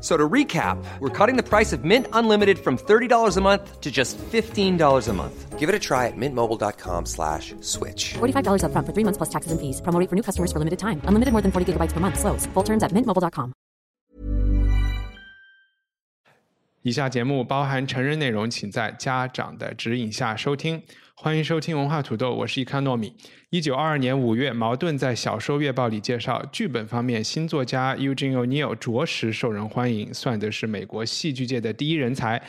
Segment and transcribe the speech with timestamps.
[0.00, 3.90] So to recap, we're cutting the price of Mint Unlimited from $30 a month to
[3.90, 5.58] just $15 a month.
[5.60, 8.14] Give it a try at mintmobile.com slash switch.
[8.18, 9.80] $45 upfront for three months plus taxes and fees.
[9.80, 11.00] Promo rate for new customers for limited time.
[11.06, 12.18] Unlimited more than 40 gigabytes per month.
[12.18, 12.46] Slows.
[12.52, 13.52] Full terms at mintmobile.com.
[16.84, 20.82] 以下节目包含成人内容，请在家长的指引下收听。
[21.19, 23.11] 欢迎收听文化土豆，我是伊康糯米。
[23.49, 32.39] 一九二二年五月，茅盾在《小说月报》里介绍，剧本方面，新作家 Eugene O'Neill 着实受人欢迎，算得是美国戏剧界的第一人才。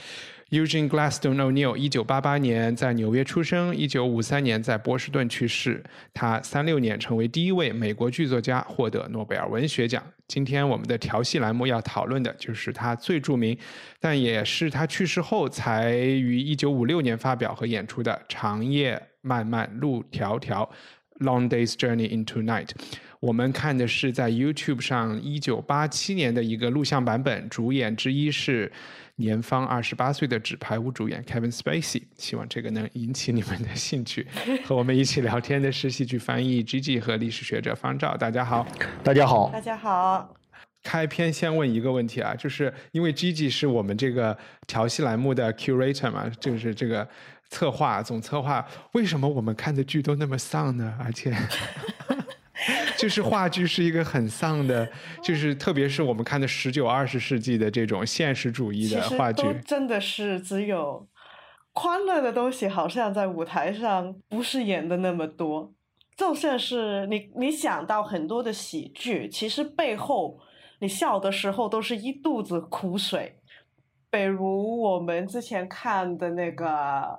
[0.51, 5.85] Eugene Gladstone O'Neill 一九八八年在纽约出生，一九五三年在波士顿去世。
[6.15, 10.03] 他三六年成为第一位美国剧作家获得诺贝尔文学奖。
[10.27, 13.55] 今天我们的调戏栏目要讨论的就是他最著名，
[14.01, 20.67] 但也是他去世后才于一九五六年发表和演出的《长夜漫漫路迢迢》
[21.21, 22.71] （Long Day's Journey into Night）。
[23.21, 28.71] 我们看的是在 YouTube 上一九八七年的一个录像版本，主演之一是。
[29.21, 34.25] 年方二十八岁的纸牌屋主演 Kevin Spacey，希望这个能引起你们的兴趣。
[34.65, 38.65] 和我们一起聊天的是戏剧翻译 Gigi 和历史学者方照，大家好，
[39.03, 40.37] 大家好，大家好。
[40.85, 44.39] 开篇先问一个问题啊，就是因为 Gigi 是我们这个
[44.69, 47.09] 调戏栏目的 curator 嘛，就是这个
[47.51, 50.97] 策划总策划，为什么我们看的剧都那么丧呢？
[51.01, 51.37] 而且。
[52.99, 54.89] 就是话剧是一个很丧的，
[55.23, 61.07] 就是特别是我们看的十九二十世纪的这种现实主义的话剧，真的是只有
[61.73, 65.73] 欢乐的东西，好像在舞台上不是演的那么多。
[66.17, 70.41] 就算是你你想到很多的喜剧，其实背后
[70.81, 73.37] 你笑的时候都是一肚子苦水。
[74.11, 76.67] 比如我们之前看的那个《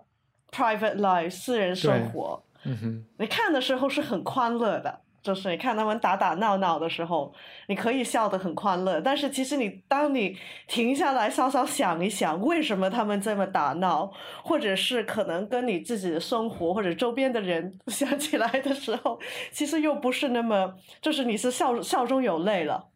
[0.52, 5.00] Private Life》私人生活，嗯哼，你看的时候是很欢乐的。
[5.22, 7.34] 就是你看他们打打闹闹的时候，
[7.68, 9.02] 你可以笑得很欢乐。
[9.02, 10.38] 但是其实你当你
[10.68, 14.12] 停下来稍稍想一想，为什么他们这么打闹，
[14.44, 19.20] 或者是可能跟你自己的生活或者周边的人 想起来的时候，
[19.52, 22.90] 其实又不是那么，就是你是笑笑中有泪了。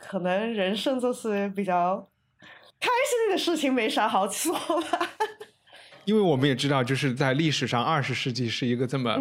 [0.00, 2.08] 可能人生就是比较
[2.78, 5.10] 开心的事情没啥好说吧。
[6.04, 9.18] 因为我们也知道，就是在历史上，二十世纪是一个这么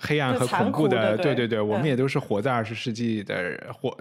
[0.00, 3.96] 黑暗和恐怖的，对对对，我们也都是活在二十世纪的活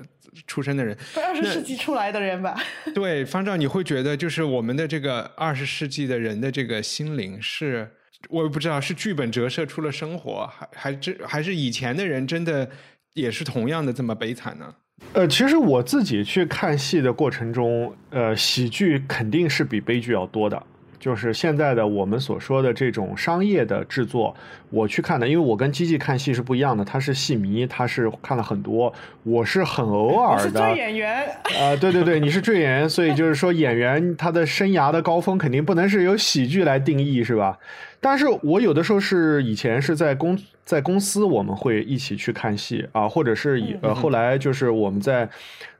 [0.47, 2.55] 出生的人，二十世纪出来的人吧。
[2.95, 7.89] 对，方丈，你会觉得就是我们的这个二十世纪的人的这个心灵是，
[8.29, 12.69] 我也不知道是剧本折射出了生活，还还这还是以前的人真的
[13.13, 14.73] 也是同样的这么悲惨呢？
[15.13, 20.63] 呃，其实我自己去看戏的过程中，呃，喜剧肯定是比悲剧要多的。
[21.03, 24.33] 就是现在的我们所说的这种商业的制作，
[24.69, 28.93] 我去看的，因为我跟机器看戏是不一样的，他是戏迷，他是看了很多，
[29.23, 30.61] 我是很偶尔的。
[30.61, 31.27] 追演员
[31.59, 37.59] 啊，对对对，你是追演员，所以就是说演员他的生涯的高峰肯定不能是由喜剧来定义，是吧？
[37.99, 45.27] 但是我有的时候是以前是在公在公司，我们会一起去看戏啊，或者是以呃后来就是我们在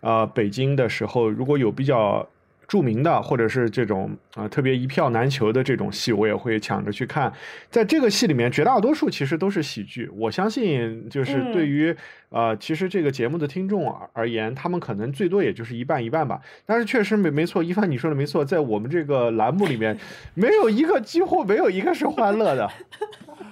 [0.01, 2.28] 呃北京的时候，如果有比较。
[2.68, 7.31] 著名的，或者是这种啊特别一票难求的这种戏，我也会抢着去看。
[7.69, 10.09] 在这个戏里面，绝大多数其实都是喜剧。
[10.16, 11.96] 我相信，就是对于
[12.29, 16.41] 呃，其实这个节目的听众而言，他们可能最多也就是一半一半吧。
[16.66, 19.97] 但是确实没没错，一帆你说的没错，在我们这个栏目里面，
[20.34, 22.69] 没有一个几乎没有一个是欢乐的。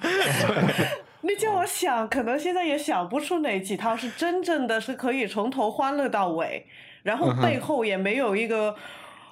[1.22, 6.66] 你叫我想，可能现在也想不出哪几套是真正的是可以从头欢乐到尾，
[7.04, 8.76] 然后背后也没有一个。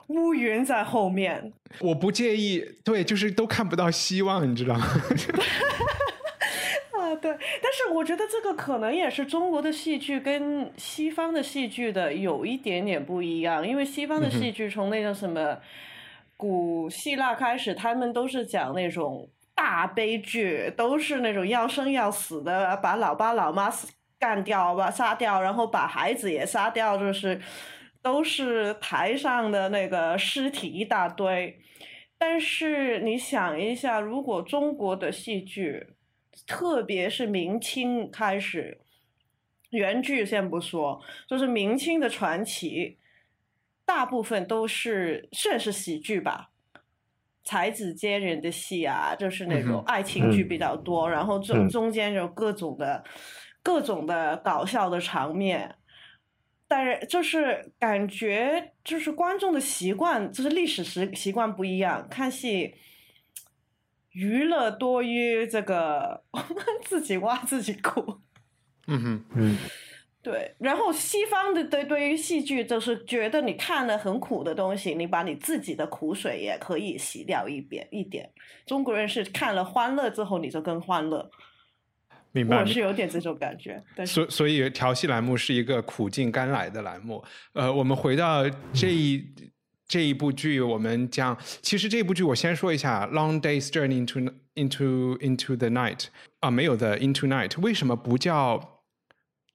[0.09, 4.85] 乌云在后面，我不介意，对，就是都看不到希望，你知道吗？
[6.97, 7.31] 啊，对，
[7.61, 15.55] 但是我觉得这个可能也是中国的戏剧跟西方的戏剧的有一点点不一样，因为西方的戏剧从那个什么
[16.35, 23.71] 古希腊开始，他们都是讲那种大悲剧，都是那种要生要死的，把老爸老妈
[24.17, 27.39] 干掉，把杀掉，然后把孩子也杀掉，就是。
[28.01, 31.59] 都是台上的那个尸体一大堆，
[32.17, 35.95] 但是你想一下，如果中国的戏剧，
[36.47, 38.79] 特别是明清开始，
[39.71, 42.97] 原剧先不说，就是明清的传奇，
[43.85, 46.51] 大部分都是算是喜剧吧，
[47.43, 53.03] 才子佳人的戏啊，就是那种爱情剧比较多，然后中中间有各种的
[53.61, 55.75] 各种的搞笑的场面。
[56.69, 62.75] 但是就是感觉就是观众的习惯，就是历史习习惯不一样，看戏
[64.11, 66.23] 娱乐多于这个
[66.85, 68.19] 自己挖自己苦。
[68.87, 69.57] 嗯哼，嗯，
[70.21, 78.31] 对，然后西方的对对于戏剧就是觉得你看了很苦的东西，你把你自己的苦水也可以洗掉一点一点。
[78.67, 81.31] 中国人是看了欢乐之后你就更欢乐，
[82.31, 82.61] 明白。
[82.61, 83.81] 我是有点这种感觉。
[83.95, 87.23] 但是所所以调戏栏目是一个苦尽甘来的栏目。
[87.53, 89.25] 呃，我们回到这一
[89.87, 95.97] 这一部剧，我们讲，其实这部剧我先说一下，《Long Day's Journey into into into the Night》
[96.41, 98.83] 啊，没有的《Into Night》，为什么不叫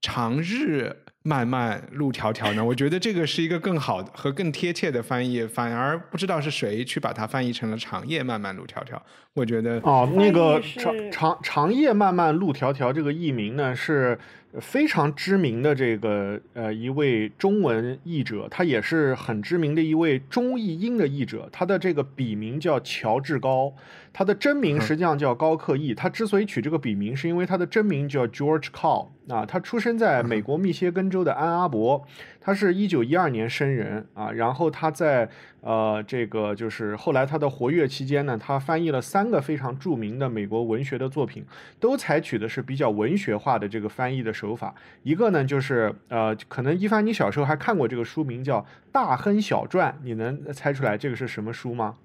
[0.01, 2.63] 长日漫漫路迢迢呢？
[2.65, 8.99] 我觉得这个是一个更好的和更贴切的翻译，反而不知道是谁去把它翻译成了长夜漫漫路迢迢。
[9.33, 14.19] 我觉得哦，那个长长长夜漫漫路迢迢这个译名呢是
[14.61, 23.73] 非常知名的这个呃一位中文译者，他也是很知名的一位中译英的译者，他的这个笔名叫乔治高，
[24.15, 25.93] 他的真名实际上叫高克义。
[25.93, 32.07] 他之所以取这个笔名，是因为他的真名叫 George Cow 啊，他出生在美国密歇根州的安阿伯，
[32.41, 35.29] 他是一九一二年生人啊，然后他在
[35.61, 41.45] 呃这个就是后来他的活跃期间呢，他翻译了三个非常著名的美国文学的作品，
[41.81, 44.73] 都采取的是比较文学化的这个翻译的手法。
[45.03, 48.61] 一个呢就是呃，可能一凡你小时候还看过这个书名叫
[48.93, 51.97] 《大亨小传》，你能猜出来这个是什么书吗？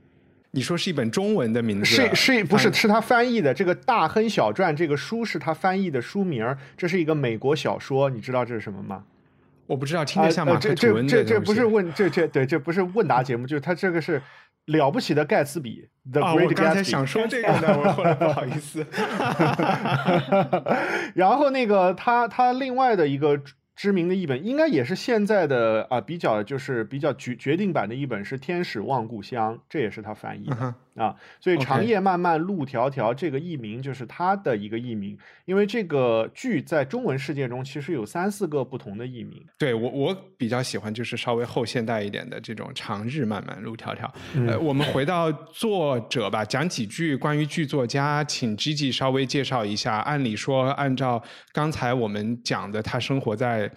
[0.52, 3.54] 你说是一本中文的名字，是是不是是他翻译的？
[3.54, 9.04] 这个《大亨小传》这个书是他翻译的书名儿，这是一个美国小说，你知道这是什么吗？
[9.68, 14.20] 我不知道，听着像马克这吐温的东这这这不是问这这对这不是问答节目，就是他这个是
[14.66, 16.82] 了不起的盖茨比，The 啊，我刚才。
[16.82, 18.84] 想说这个呢，我后来不好意思。
[21.14, 23.40] 然后那个他他另外的一个
[23.80, 30.76] 知名的一本，应该也是现在的啊、比较就是比较决决定版的一本是《天使望故乡》，这也是他翻译的。
[31.00, 39.42] 啊，所以长夜漫漫路迢迢这个译名就是他的一个译名，因为这个剧在中文世界中其实有三四个不同的译名。
[39.58, 44.10] 对我我比较喜欢就是稍微后现代一点的这种长日漫漫路迢迢。
[44.46, 50.00] 呃，我们回到作者吧，讲几句关于剧作家，请 Gigi 稍微介绍一下。
[50.00, 51.24] 按理说，按照
[51.54, 53.72] 刚才我们讲的，他生活在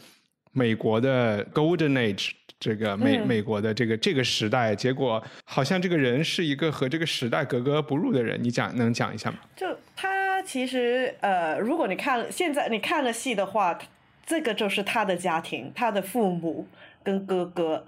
[0.52, 2.32] 美国的 Golden Age。
[2.62, 9.38] 这个美、嗯美国的这个这个时代，结果好像这个人是一个和这个时代格格不入的人，你讲能讲一下吗？
[9.56, 9.66] 就
[9.96, 13.76] 他其实呃，如果你看现在你看了戏的话，
[14.24, 16.68] 这个就是他的家庭，他的父母
[17.02, 17.84] 跟哥哥，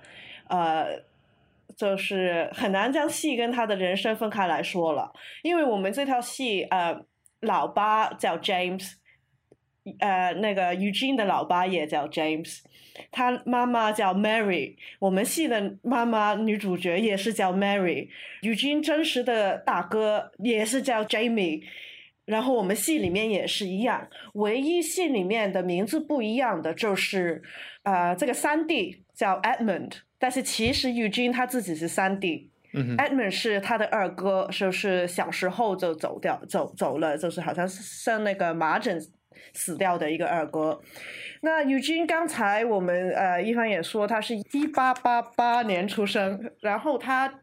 [0.49, 1.05] 呃，
[1.77, 5.13] 就是很难将戏跟他的人生分开来说了，
[5.45, 7.01] 因为我们这套戏呃，
[7.43, 8.95] 老八叫 James，
[9.99, 12.61] 呃，那个 Eugene 的老爸也叫 James。
[13.11, 21.65] 他妈妈叫 Mary，我们戏的妈妈女主角也是叫 Mary，Eugene 真实的大哥也是叫 Jamie，
[22.25, 27.43] 然后我们戏里面也是一样，唯一戏里面的名字不一样的就是，
[27.83, 32.49] 呃，这个三弟叫 Edmund，但是其实 Eugene 他自己是三弟。
[32.77, 39.01] 嗯 Edmund 是他的二哥，就是小时候就走掉走走了，就是好像是生那个麻疹
[39.53, 40.81] 死掉的一个二哥。
[41.43, 47.41] 那 Eugene 刚才我们呃一凡也说他是一八八八年出生，然后他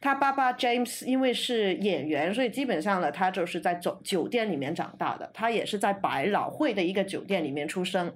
[0.00, 8.14] 他爸爸 James 因为是演员，所以基本上呢他就是在酒酒店里面长大的，他也是在百老汇的一个酒店里面出生，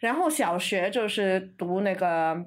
[0.00, 2.44] 然后小学就是读那个。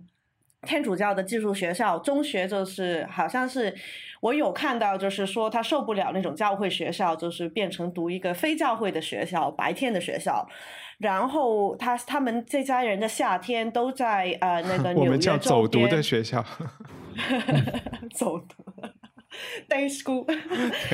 [0.64, 3.74] 天主教的寄宿学校，中学就是好像是
[4.22, 10.48] 我有看到，就是说他受不了那种教会学校，就是变成读一个非教会的学校，白天的学校。
[10.98, 16.44] 然后他他们这家人的夏天都在呃那个 我们纽约周叫走读的学校。
[18.14, 18.64] 走读
[19.70, 20.26] day school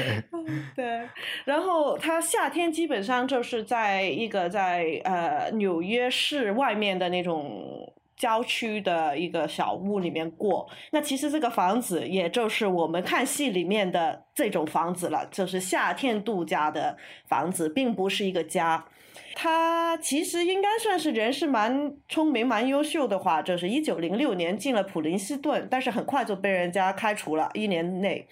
[0.75, 1.07] 对，
[1.45, 7.93] 然后他夏天基本上就是在一个在呃纽约市外面的那种。
[8.15, 18.85] 郊区的一个小屋里面过，那其实这个房子也就是我们看戏里面的这种房子了，就是夏天度假的房子，并不是一个家。
[19.35, 28.27] 他其实应该算是人是蛮聪明、蛮优秀的话，就是一九零六年进了普林斯顿，但是很快就被人家开除了，一年内。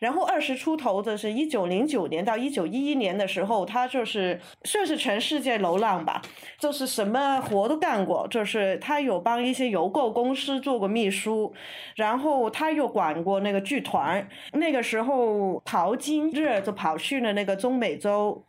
[0.00, 6.22] 然后二十出头，的是一九零九年到一九一一年的时候，他就是算是全世界流浪吧，
[6.58, 11.54] 就是什么活都干过，就是他有帮一些邮购公司做过秘书，
[11.96, 14.26] 然后他又管过那个剧团。
[14.52, 18.45] 那个时候淘金热就跑去了那个中美洲。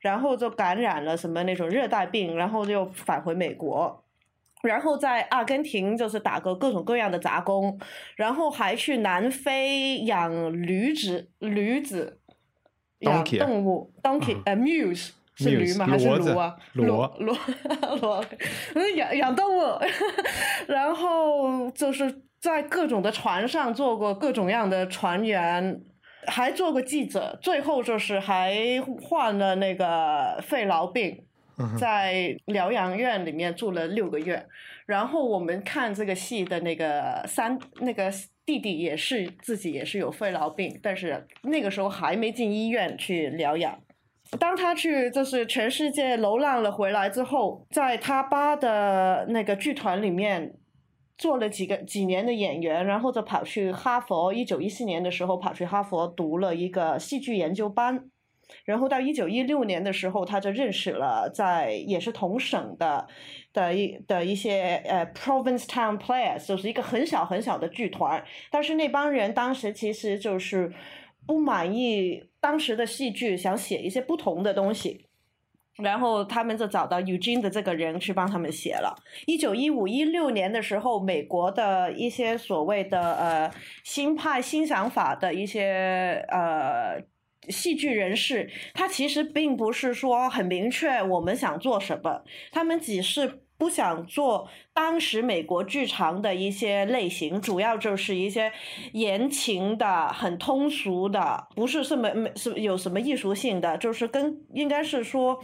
[0.00, 4.04] 然后就感染了什么那种热带病，然后就返回美国。
[4.62, 7.78] 然后在阿根廷就是打过各种各样的杂工，
[8.16, 12.18] 然后还去南非养驴子，驴子
[12.98, 15.86] 养动物，donkey 呃 muse 是驴吗？
[15.86, 16.56] 还是驴啊？
[16.74, 16.84] 骡
[18.00, 18.24] 骡
[18.74, 19.78] 骡 养养动物，
[20.66, 25.80] 然后就是在各种的船上做过各种样的船员。
[26.28, 28.56] 还做过记者，最后就是还
[29.02, 31.24] 患了那个肺痨病，
[31.78, 34.46] 在疗养院里面住了六个月。
[34.86, 38.10] 然后我们看这个戏的那个三那个
[38.46, 43.78] 弟弟也是自己也是有肺痨病，但是那个时候还没进医院去疗养。
[44.38, 50.54] 当他去就是全世界流浪了回来之后，在他爸的那个剧团里面
[51.18, 54.32] 做了几个几年的演员，然后就跑去哈佛。
[54.32, 58.08] 一九一四年的时候跑去哈佛读了一个戏剧研究班，
[58.64, 63.08] 然后到一九一六年的时候，他就认识了在也是同省的
[63.52, 70.72] 的一的一些呃 Province Town Players，就是一个很小很小的剧团，但是那帮人当时其实就是
[71.26, 75.07] 不满意当时的戏剧，想写一些不同的东西。
[75.82, 78.94] 然后他们就找到 Eugene 的这个人去帮他们写了。
[79.26, 83.50] 一九一五一六年的时候，美国的一些所谓的呃
[83.84, 87.00] 新派新想法的一些呃
[87.48, 93.40] 戏剧人士，他其实并不是说很明确我们想做什么，他们只是。
[93.58, 98.52] 不想做当时美国剧场的一些类型，主要就是一些
[98.92, 105.38] 言情的、很通俗的，不是什么没是有什么艺术性的，就是跟应该是说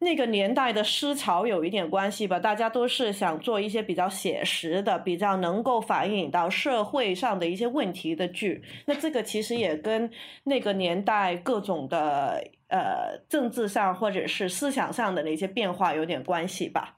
[0.00, 2.40] 那个年代的思潮有一点关系吧。
[2.40, 8.60] 大家都是想做一些比较写实的、比较能够反映到社会上的一些问题的剧。
[8.86, 10.10] 那这个其实也跟
[10.42, 16.96] 那个年代各种的呃政治上或者是思想上的那些变化有点关系吧。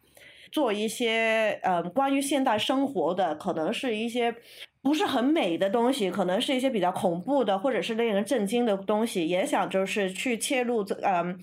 [0.50, 4.34] 做一些呃关于现代生活的，可能是一些
[4.82, 11.38] 不是很美的东西，可能是一些比较恐怖的，或者是令人震惊的东西，也想就是去切入这嗯，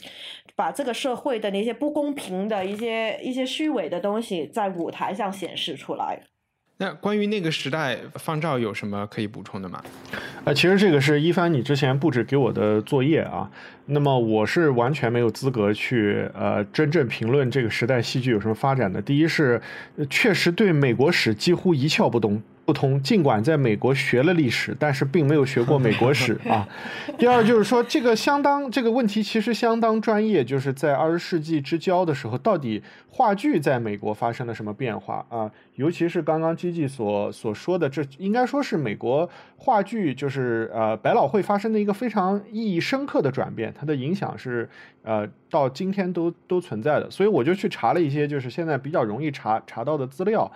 [0.55, 6.21] 把这个社会的那些不公平的一些一些虚伪的东西在舞台上显示出来。
[6.79, 9.81] 那关于那个时代方照有什么可以补充的吗？
[10.43, 13.49] 呃，其实这个是一帆你之前布置给我的作业啊。
[13.87, 19.01] 那么我是完全没有资格去呃真正评论这个时代戏剧有什么发展的。
[19.01, 19.59] 第一是
[20.09, 22.41] 确实对美国史几乎一窍不通。
[22.67, 26.67] 不同，尽管在美国学了历史，但是并没有学过美国史 啊。
[27.17, 35.49] 第二就是说，这个相当这个问题其实相当专业，就是在二十世纪之交的时候，到底话剧在美国发生了什么变化啊？
[35.75, 44.69] 尤其是刚刚基基所所说的，这应该说是美国话剧就是呃百老汇发生的一个非常意义深刻的转变，它的影响是
[45.03, 47.09] 呃到今天都都存在的。
[47.09, 50.51] 所以我就去查了一些，就是现在比较容易查查到的资料。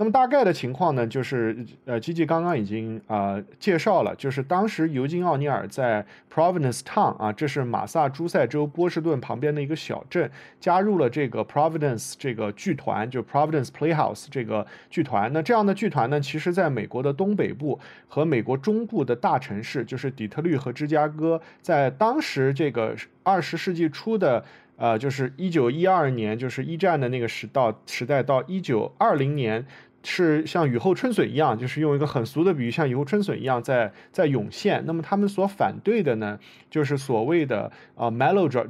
[0.00, 15.32] 那么大概的情况呢，就是呃，基基刚刚已经啊介绍了，就是当时尤金·奥尼尔在 Providence Town 啊，这是马萨诸塞州波士顿旁边的一个小镇，加入了这个 Providence 这个剧团，就 Providence Playhouse 这个剧团。
[15.32, 24.44] 那这样的剧团呢，其实在美国的东北部和美国中部的大城市，就是底特律和芝加哥，在当时这个二十世纪初的。
[24.80, 29.66] 呃，就是一九一二年，就是一战的那个时到时代，到一九二零年，
[30.04, 34.82] 是像雨后春笋一样，就是用一个很俗的比喻，像雨后春笋一样在在涌现。
[34.86, 36.38] 那么他们所反对的呢，
[36.70, 38.68] 就是所谓的呃 melodrama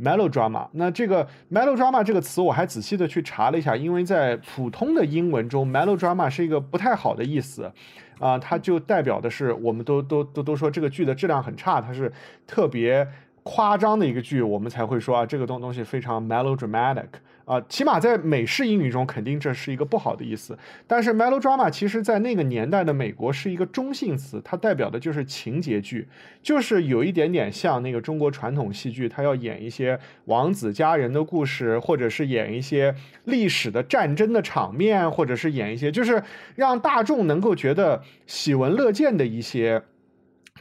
[0.00, 0.66] melodrama。
[0.72, 7.70] 那这个 melodrama 这个词，我还仔细的去查了一下，因为在普通的英文中，melodrama 是一个不太好的意思，
[8.18, 12.12] 啊，它就代表的是我们都都都都说这个剧的质量很差，它是
[12.46, 13.06] 特别。
[13.44, 17.08] 夸张的一个剧，我们才会说啊，这个东东西非常 melodramatic
[17.52, 20.58] 啊，起码在美式英语中，肯定这是一个不好的意思。
[20.86, 26.08] 但是 melodrama 其实在那个年代的美国是一个中性词，它代表的就是情节剧，
[26.42, 32.94] 就是有一点点像那个中国传统戏剧，它要演一些王子佳人的故事，或者是演一些
[33.24, 36.22] 历史的战争的场面，或者是演一些就是
[36.56, 39.82] 让大众能够觉得喜闻乐见的一些。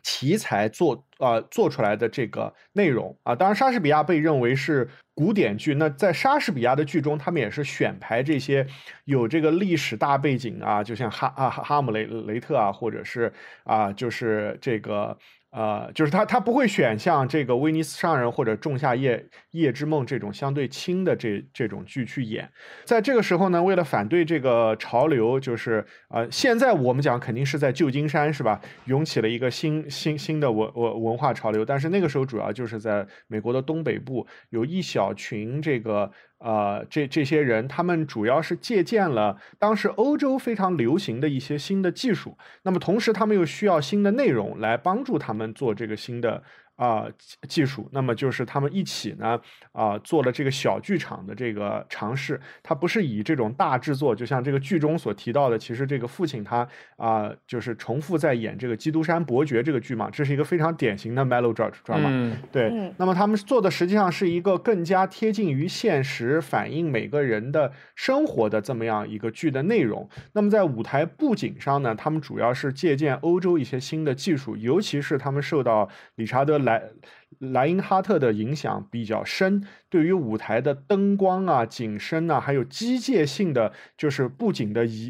[0.03, 5.73] 题材做啊做出来的这个内容啊，当然莎士比亚被认为是古典剧。
[5.75, 8.65] 那在莎士比亚的剧中，他们也是选排这些
[9.05, 13.31] 有这个历史大背景啊，就像哈啊哈姆雷雷特啊，或者是
[13.63, 15.17] 啊就是这个。
[15.51, 22.49] 呃，就是他，他不会选像这个《威尼斯商人》或者《仲夏夜夜之梦》这种相对轻的这这种剧去演。
[22.85, 31.65] 在这个时候呢，为了反对这个潮流，就是呃，现在我们讲肯定是在旧金山是吧，涌起了一个新新新的文文文化潮流。
[31.65, 36.09] 但是那个时候主要就是在美国的东北部，有一小群这个
[36.43, 46.43] 呃，这这些人他们主要是借鉴了当时欧洲非常流行的一些新的技术，那么同时他们又需要新的内容来帮助他们做这个新的。
[46.75, 47.05] 啊，
[47.47, 49.39] 技术，那么就是他们一起呢，
[49.71, 52.39] 啊，做了这个小剧场的这个尝试。
[52.63, 62.31] 他不是以这种大制作，就像这个剧中所提到的，其实这个父亲他啊，就是重复在演这个《基督山伯爵》这个剧嘛，这是一个非常典型的 melodrama。
[62.51, 70.09] 对，那么他们做的实际上是一个更加贴近于现实，反映每个人的生活的这么样一个剧的内容。
[70.33, 76.79] 那么在舞台布景上呢，他们主要是借鉴欧洲一些新的技术，尤其是他们受到理查德莱。
[76.79, 76.91] 莱
[77.39, 85.07] 莱因哈特的影响比较深，对于舞台的灯光啊、景深啊，还有机械性的就是布景的移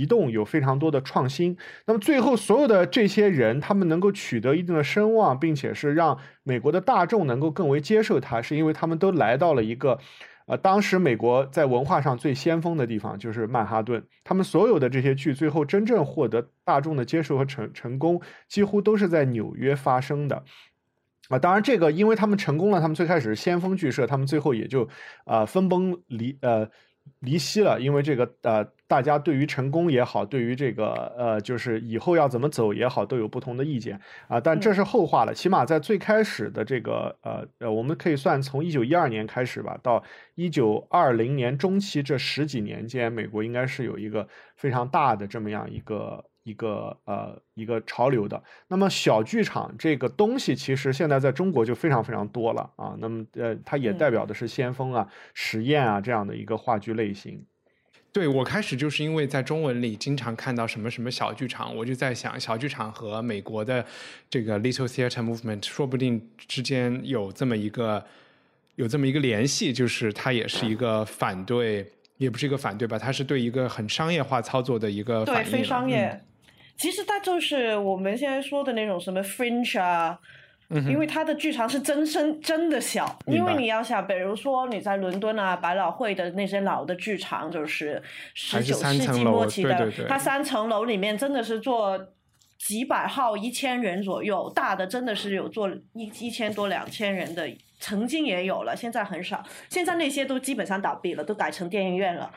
[0.00, 1.58] 移动有非常多的创新。
[1.86, 9.98] 那么最后所有的这些人，他们能够取得一定的声望，并且是让美国的大众能够更为接受他，是因为他们都来到了一个，
[10.46, 14.02] 呃，当时美国在文化上最先锋的地方，就是曼哈顿。
[14.22, 20.44] 他们所有的这些剧最后真正获得大众的接受和成成功，几乎都是在纽约发生的。
[21.30, 24.88] 啊，当然，这个因为他们成功了，他们最开始是先锋剧社，他们最后也就
[25.24, 26.68] 啊分崩离呃
[27.20, 34.38] 离析了，因为这个呃大家对于成功也好，对于这个呃就是以后要怎么走也好，都有不同的意见啊。
[34.38, 40.02] 但这是后话了，起码在最开始的这个呃呃，我们可以算从一九一二年开始吧，到
[40.34, 46.22] 一九二零年中期这十几年间，美国应该是有一个非常大的这么样一个。
[46.44, 52.94] 一个呃一个潮流的，那么小剧场这个东西，其实现在在中国就非常非常多了啊。
[53.00, 57.44] 那么呃，它也代表的是先锋啊、实验啊这样的一个话剧类型。
[58.12, 63.84] 对我开始就是因为在中文里经常看到什么什么小剧场，我就在想，小剧场和美国的
[64.30, 68.04] 这个 Little Theater Movement 说不定之间有这么一个
[68.76, 75.50] 有这么一个联系，就是它也是一个反对，也不是一个反对吧，它是对一个很商业化操作的一个反应。
[75.50, 76.22] 对，非商业。
[76.76, 80.18] 其实它就是我们现在说的那种什么 fringe 啊，
[80.88, 88.02] 因为它的剧场是真身真的小，因为你要想，比如说你在伦敦啊，百老汇的那些老的剧场，就是
[88.34, 91.98] 十九世纪末期的，它三层楼里面真的是坐
[92.58, 102.32] 几百号、一千人左右，大的真的是有坐一一千多、两千人的，曾经也有了，现在很少，现在那些都基本上倒闭了，都改成电影院了，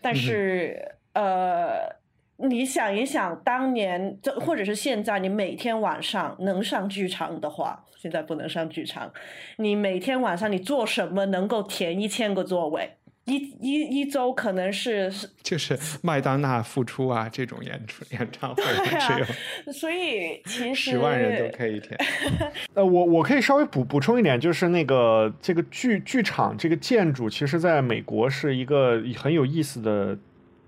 [0.00, 2.04] 但是呃。
[2.38, 9.10] 你想一想，当年这或者是现在，你每天晚上能上剧场的话，现在不能上剧场。
[9.56, 12.90] 你每天晚上你做什么能够填一千个座位？
[13.24, 19.18] 一一一周可能是就是麦当娜复出啊这种演出演唱会只
[19.66, 21.98] 有，所以 其实十万人都可以填。
[22.74, 30.16] 呃，我我可以稍微补补充一点，就是那个这个剧剧场这个建筑，其实在美国是一个很有意思的。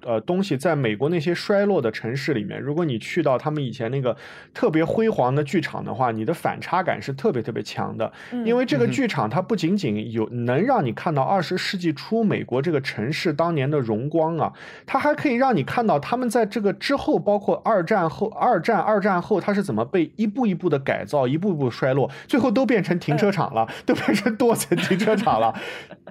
[0.08, 4.16] 呃，东西在美国那些衰落的城市里面，如果你去到他们以前那个
[4.54, 8.10] 特别辉煌的剧场的话，你的反差感是特别特别强的。
[8.42, 14.50] 因为这个剧场它不仅仅有能让你看到二十世纪初美国这个城市当年的荣光啊，
[14.86, 25.54] 它还可以让你看到他们在这个之后，包括二战后、二战、二战后，它是怎么被一步一步的改造，一步一步衰落，最后都变成停车场了，都变成多层停车场了。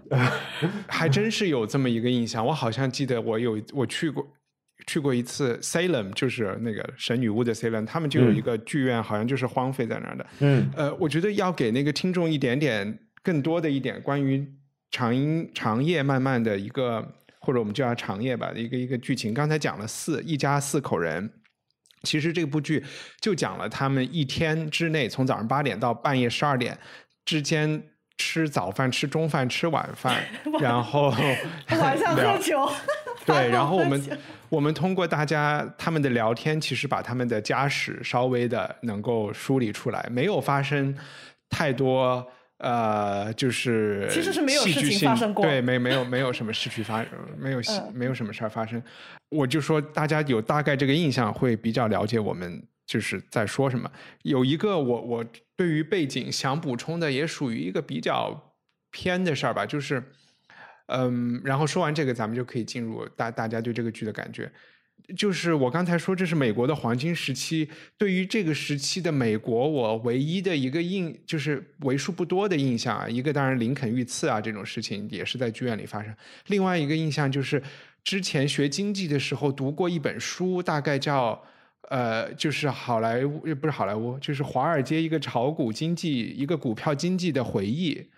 [0.85, 3.59] 还真是有这么一个印象，我好像记得我有。
[3.73, 4.27] 我去过，
[4.85, 10.25] 去过一次 Salem，就是那个神女巫的 Salem，他们就有一个剧院，好像就是荒废在那儿的。
[10.39, 14.47] 嗯，呃，我觉得要给那个听众一点点更多的一点关于
[14.91, 19.33] 长音长夜漫漫的一个，或者我们叫长夜吧，一个一个剧情。
[19.33, 21.29] 刚才讲了四一家四口人，
[22.03, 22.83] 其实这部剧
[23.19, 26.77] 就讲了他们一天之内，从早上八点到半夜十二点
[27.25, 27.83] 之间
[28.17, 30.23] 吃早饭、吃中饭、吃晚饭，
[30.61, 31.13] 然后
[31.79, 32.69] 晚上喝酒。
[33.27, 40.97] 对，然后我们我们通过大家他们的聊天，其实把他们的家史稍微的能够梳理出来，没有发生
[41.49, 42.25] 太多
[42.59, 47.05] 呃，就是其实是没有事情发生过，对，没没有没有什么事情发，
[47.37, 47.61] 没有
[47.93, 48.81] 没有什么事儿发生。
[49.29, 53.91] 我就说大家有大概这个印象，会比较了解我们就是在说什么。
[54.23, 55.25] 有一个我我
[55.57, 58.53] 对于背景想补充的，也属于一个比较
[58.89, 60.01] 偏的事儿吧，就是。
[60.87, 64.51] 嗯，然后说完这个，咱们就可以进入大大家对这个剧的感觉。
[65.15, 67.69] 就是我刚才说，这是美国的黄金时期。
[67.97, 73.07] 对于这个时期的美国，我唯一的一个印，就是为数不多的印象啊。
[73.07, 76.13] 一个当然林肯遇刺啊这种事情也是在剧院里发生。
[76.47, 77.61] 另外一个印象就是
[78.03, 81.41] 之前学经济的时候读过一本书，大概叫
[81.89, 88.09] 呃，就是好莱坞不是好莱坞，就是华尔街一个炒股经济一个股票经济的回忆。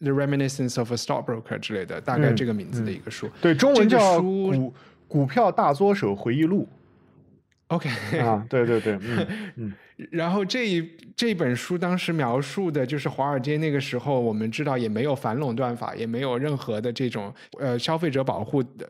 [0.00, 3.30] The Reminiscence of a Stockbroker 之类的，大概这个名字的一个书。
[3.40, 4.74] 对，中文叫《书股
[5.06, 6.68] 股票大作手回忆录。
[7.68, 7.88] OK，》
[8.24, 9.26] 啊，对对对，嗯
[9.56, 9.72] 嗯，
[10.10, 18.86] 然后这一这本书当时描述的就是华尔街那个时候，我们知道也没有反垄断法，也没有任何的这种呃消费者保护的、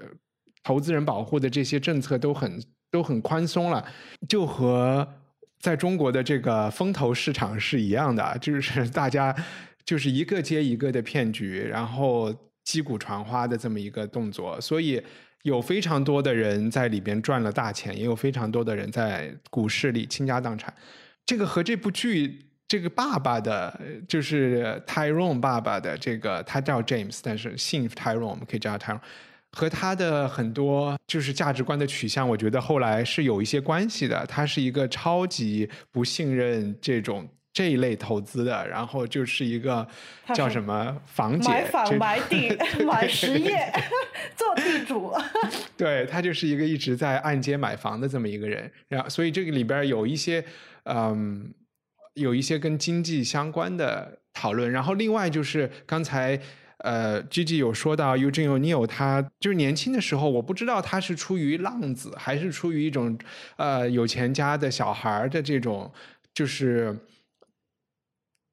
[0.64, 3.84] 投资人保护的这些政策都很都很宽松了，
[4.28, 5.06] 就和
[5.60, 9.34] 在中国的这个风投市场是一样的，就是大家
[9.84, 15.02] 就是一个接一个的骗局，然后击鼓传花的这么一个动作，所以
[15.42, 20.72] 有非常多的人在里边赚了大钱，也有非常多的人在股市里倾家荡产。
[21.26, 29.00] 这个和这部剧这个爸爸的，就是 Tyrone 爸爸的这个，他叫 James，但是姓 Tyrone，我们可以叫他 Tyrone。
[29.56, 34.26] 和他的很多就是价值观的取向，我觉得后来是有一些关系的。
[34.26, 39.86] 他是一个超级不信任这种这一类投资的，然后就是一个
[40.34, 43.72] 叫什么房姐，买房买地买实业
[44.36, 45.14] 做地主，
[45.76, 50.44] 对他就是一个一直在按揭买房的这么一个人，然后所以这个里边有一些
[50.82, 51.54] 嗯，
[52.14, 56.38] 有一些跟经济相关的讨论，然后另外就是刚才。
[56.78, 63.16] 呃，Gigi 有说到 Eugene O'Neill，他就是年轻的时候，我不知道他是出于浪子，还是出于一种
[63.56, 65.90] 呃有钱家的小孩的这种，
[66.34, 66.94] 就是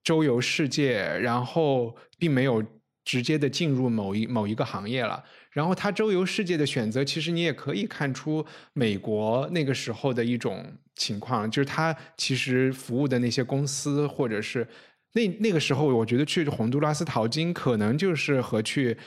[0.03, 2.63] 周游世界，然后并没有
[3.03, 5.23] 直接的进入某一某一个行业了。
[5.51, 14.65] 然后他周游世界的选择，其实你也可以看出美国那个时候的一种情况，就是他其实服务的那些公司，或者是
[15.13, 18.97] 那那个时候，我觉得去洪都拉斯淘金，可能就是和去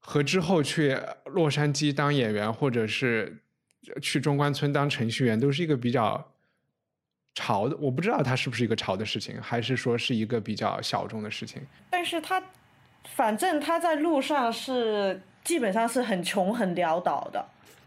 [0.00, 3.42] 和之后去洛杉矶当演员，或者是
[4.02, 6.34] 去中关村当程序员，都是一个比较
[7.38, 7.76] 潮的。
[7.78, 11.62] 我不知道它是不是一个潮的事情，还是说是一个比较小众的事情。
[11.88, 12.42] 但是他
[13.14, 17.44] 反正他在路上是基本上是很穷很潦倒的。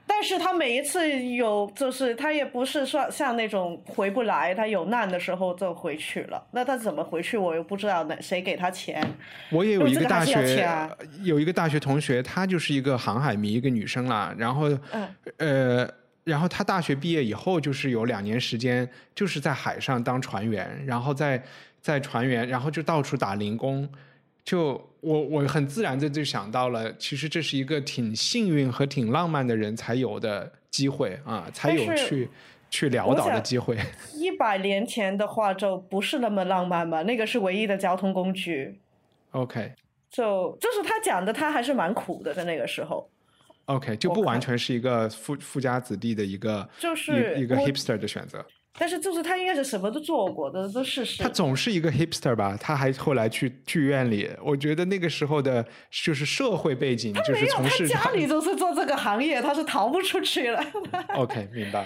[0.08, 6.44] 但是他每一次有，就是他也不是说像那种回不来，他有难的时候就回去了。
[6.52, 9.02] 那他怎么回去，我又不知道，那谁给他钱？
[9.52, 10.90] 我也有一个大学啊
[11.22, 14.36] 有一个大学同学，她就是一个航海迷，一个女生啦。
[14.38, 15.90] 然后，嗯呃，
[16.24, 21.44] 然后他大学毕业以后，就是有两年时间，就是在海上当船员，然后在
[21.82, 23.90] 在船员，然后就到处打零工。
[24.44, 32.28] 就我我很自然的就想到了，其实这是一个挺幸运和挺浪漫的人才有的机会啊，才有去
[32.70, 33.78] 去潦倒的机会。
[34.16, 38.80] 一百年前的话就不是那么浪漫嘛，那个是唯一的交通工具。
[39.32, 39.74] OK
[40.10, 43.08] 就就是他讲的，他还是蛮苦的，在那个时候。
[43.76, 48.46] OK，就不完全是一个富富家子弟的一个就是一一个 hipster 的选择。
[48.80, 51.28] 但是就是他应该是什么都做过的，都是事他。
[51.28, 52.58] 总是一个 hipster 吧？
[52.60, 55.66] 他还后来去剧院里，我觉得那个时候的
[56.06, 60.64] 就是社会背景，就是没有，他从事家里都是做这个行业，他是逃不出去了。
[61.16, 61.86] OK，明白。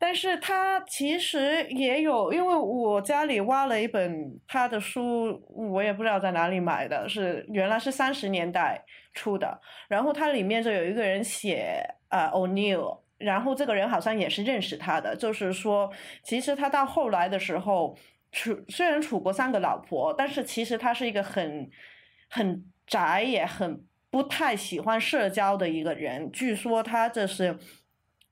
[0.00, 8.82] 但是他其实也有，因为我家里挖了一本他的书，我也不知道在哪里买的，是原来是三十年代
[9.14, 15.90] 出的，然后它里面就有一个人写呃 O'Neill，然后这个人好像也是认识他的，就是说
[16.22, 17.96] 其实他到后来的时候，
[18.32, 21.70] 楚虽然处过三个老婆，但是其实他是一个很
[22.28, 27.58] 很宅也很不太喜欢社交的一个人，据说他这是。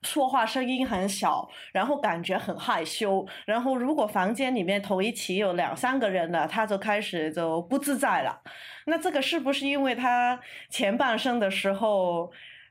[0.02, 8.40] 说话声音很小，然后感觉很害羞，然后如果房间里面头一起有两三个人了，他就开始就不自在了。
[8.86, 10.38] 那这个是不是因为他
[10.68, 12.30] 前半生的时候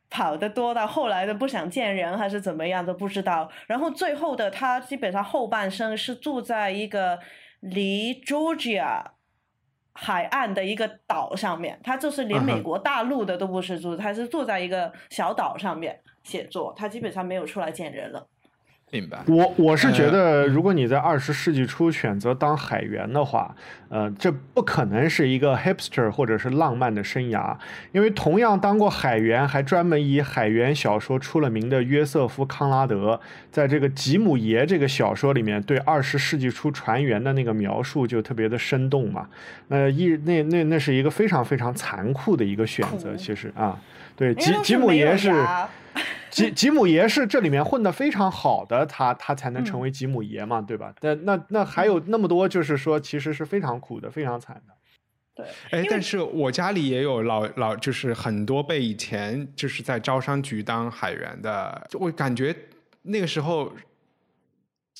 [0.10, 3.50] 跑得多，到后来的不想见人，还是怎么样都不知道。
[3.66, 7.18] 然后最后的他基本上后半生是住在一个
[7.62, 9.04] 离 Georgia
[10.04, 18.28] 海岸的一个岛上面，他就是连美国大陆的都不是住，他是坐在一个小岛上面写作，他基本上没有出来见人了。
[18.92, 19.20] 明白。
[19.28, 23.56] 我我是觉呃得，如果你在二十世纪初选择当海员的话，
[23.90, 27.56] 呃，这不可能是一个 hipster 或者是浪漫的生涯，
[27.94, 39.28] 因为同样当过海员，还专门以海员小说出了名的约瑟夫·康拉德，在这个《吉姆爷》这个小说里面，对二十世纪初船员的那个描述就特别的生动嘛。
[39.70, 43.80] 那一那那那是一个非常非常残酷的一个选择，其实啊，
[44.18, 45.32] 对，吉吉姆爷是。
[46.32, 50.94] 牙吉吉姆爷是这里面混得非常好的，他他才能成嗯为吉姆爷嘛，对吧？
[51.02, 54.74] 那那那还有那么多，就是说其实是非常苦的，非常惨的。
[55.34, 62.56] 对，哎但是我家里也有老老，就是很多被以前就是在招商局当海员的，我感觉
[63.04, 63.72] 那个时候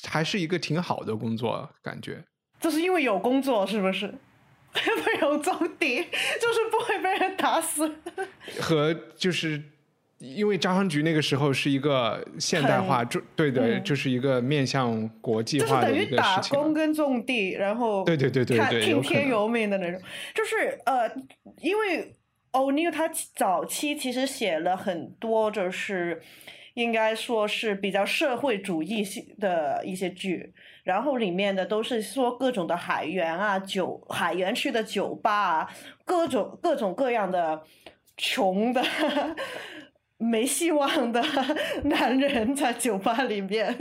[0.08, 2.22] 还是一个挺好的工作，感觉。
[2.60, 4.12] 就是因为有工作，是不是？
[4.72, 7.94] 不用种地，就是不会被人打死。
[8.58, 9.62] 和就是
[10.22, 16.64] 因为招商局那个时候是一个现代化，就对对，就是一个面向国际就是化的一等于打个事情了。
[16.64, 20.00] 工跟种地，然后对对对对听天由命的那种。
[20.32, 21.10] 就是呃，
[21.58, 22.14] 因为
[22.52, 26.22] 欧尼他早期其实写了很多，就是
[26.74, 30.54] 应该说是比较社会主义性的一些剧，
[30.84, 35.70] 然后里面的都是说各种的海员啊、酒海员去的酒吧啊，
[36.04, 37.64] 各种各种各样的
[38.16, 38.80] 穷的。
[40.22, 41.22] 没希望的
[41.84, 43.76] 男人在酒吧里面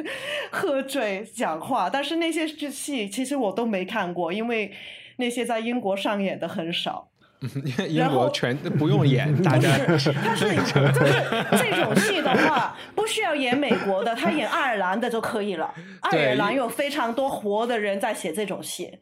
[0.52, 4.72] 喝醉讲话，但是那些剧戏其实我都没看过，因为
[5.18, 7.10] 那些在英国上演的很少。
[7.90, 11.14] 英然后国全不用演，大家不 是，他是就是
[11.58, 15.74] 这种戏的话，不需要演美国的，他演爱尔兰的就可以了。
[16.02, 19.00] 爱尔兰有非常多活的人在写这种戏，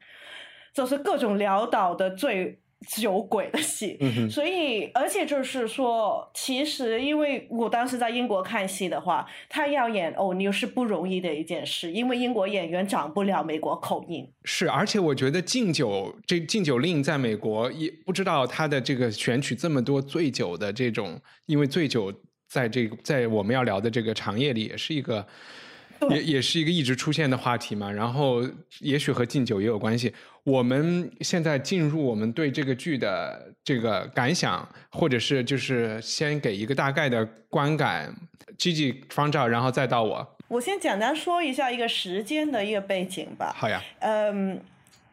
[0.74, 3.98] 就是各种潦倒的最酒鬼的戏。
[4.00, 14.28] 嗯所以，而且就是说，其实因为我当时在英国看戏的话，他要演欧尼是不容易的一件事，因为英国演员长不了美国口音。
[14.44, 22.14] 是，而且我觉得禁酒这禁酒令在美国也不知道他的这个选取这么多醉酒的这种，因为醉酒
[22.48, 25.28] 在这个在我们要聊的这个行业里也是一个。
[26.10, 28.42] 也也是一个一直出现的话题嘛，然后
[28.80, 30.14] 也许和敬酒也有关系。
[30.44, 38.16] 我们现在进入我们对这个剧的这个感想，或者是就是先给一个大概的观感
[38.58, 40.38] ，Gigi 方照，然后再到我。
[40.48, 43.54] 我先简单说一下一个时间的一个背景吧。
[43.56, 44.60] 好呀，嗯，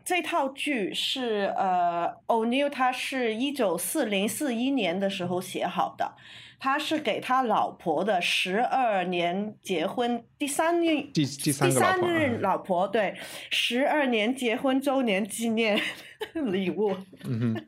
[0.02, 6.10] 这套剧是呃，O'Neill 他是一九四零四一年的时候写好的，
[6.58, 13.14] 他是给他老婆的十二年结婚第三任第第三个老婆啊任老婆对
[13.50, 15.80] 十二年结婚周年纪念
[16.34, 16.96] 礼物。
[17.24, 17.66] 嗯哼，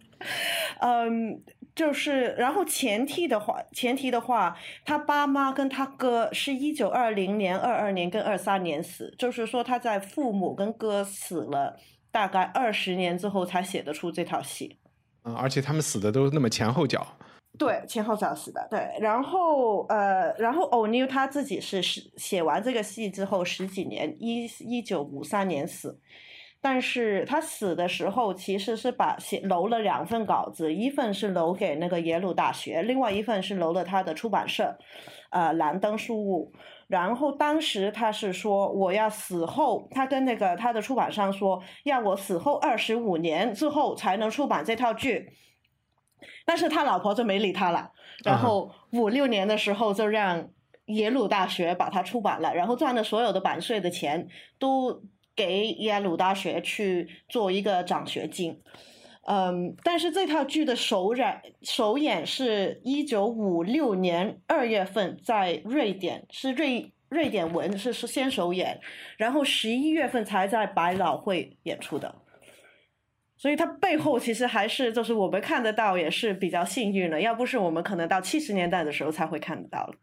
[0.80, 1.42] 嗯，
[1.74, 11.76] 就是，然后前提的话，前提的话，他爸妈跟他哥是一九二零年、二二年跟二三年死，就是说他在父母跟哥死了
[12.10, 14.78] 大概二十年之后才写得出这套戏。
[15.24, 17.06] 嗯，而且他们死的都那么前后脚。
[17.58, 18.66] 对，前后脚死的。
[18.70, 25.98] 对，然后呃，然后 O'Neill 他自己是是写完这个戏之后十几年，一一九五三年死，
[26.60, 34.78] 但是他死的时候其实是把写留了两份稿子，一份是留给那个耶鲁大学，另外一份是留了他的出版社，
[35.30, 36.52] 呃，蓝灯书屋。
[36.86, 45.28] 然后当时他是说，我要死后，他跟那个他的出版商说，要我死后二十五年之后才能出版这套剧。
[46.48, 47.90] 但是他老婆就没理他了，
[48.24, 50.48] 然后五六年的时候就让
[50.86, 54.26] 耶鲁大学把它出版了，然后赚的所有的版税的钱
[54.58, 55.02] 都
[55.36, 58.58] 给耶鲁大学去做一个奖学金。
[59.26, 68.80] 嗯，但是这套剧的首演首演是一九五六年二月份在瑞典，是瑞瑞典文是是先首演，
[69.18, 72.14] 然后十一月份才在百老汇演出的。
[73.38, 77.20] 所以它背后其实还是就是我们看得到，也是比较幸运的。
[77.20, 79.94] 要不是我们可能到七十年代的时候才会看得到了。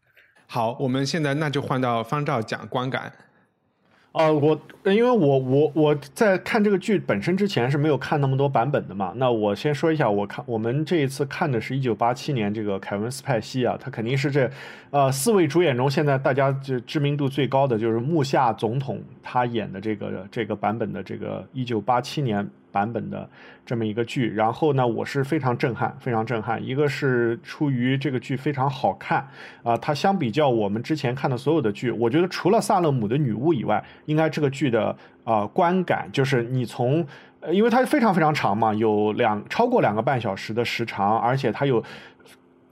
[0.46, 3.12] 好，我们现在那就换到方照讲观感。
[4.12, 9.12] 呃，我因为我我我在看这个剧本身之前是没有看那么多版本的嘛。
[9.16, 14.50] 那我先说一下，我看我们这一次看的是一九八七年这个凯文斯派西啊，他肯定是这
[14.90, 23.28] 呃四位主演中现在大家就知名度最高的就是木下总统他演的这个这个版本的这个一九八七年版本的
[23.64, 24.34] 这么一个剧。
[24.34, 26.62] 然后呢，我是非常震撼，非常震撼。
[26.62, 29.26] 一个是出于这个剧非常好看
[29.62, 37.06] 啊、它相比较我们之前看的所有的剧，我觉得除了萨勒姆的女巫以外，应该这个剧的啊、观感就是你从。
[37.52, 41.80] 因为它非常非常长嘛，有两超过两个半小时的时长，而且它有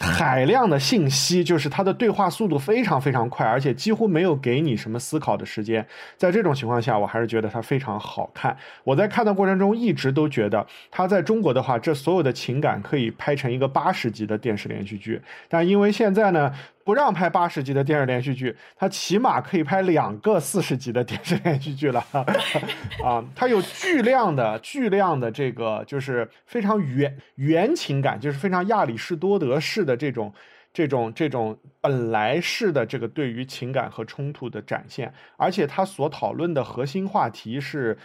[0.00, 5.86] 海量的信息，就是它的对话速度非常非常快，而且几乎没有给你什么思考的时间。
[6.16, 8.56] 在这种情况下，我还是觉得它非常好看。
[8.82, 16.52] 我在看的过程中一直都觉得，它在中国的话，这所有的情感可以拍成一个八十集的电视连续剧，但因为现在呢。
[16.84, 22.04] 不让拍八十集的电视连续剧，它起码可以拍两个四十集的电视连续剧了，
[23.02, 30.32] 啊，它有巨量的、巨量的这个就是非常原原情感，就是非常亚里士多德式的这种、
[30.72, 37.96] 这种、这种本来式的这个对于情感和冲突的展现，而且它所讨论的核心话题是。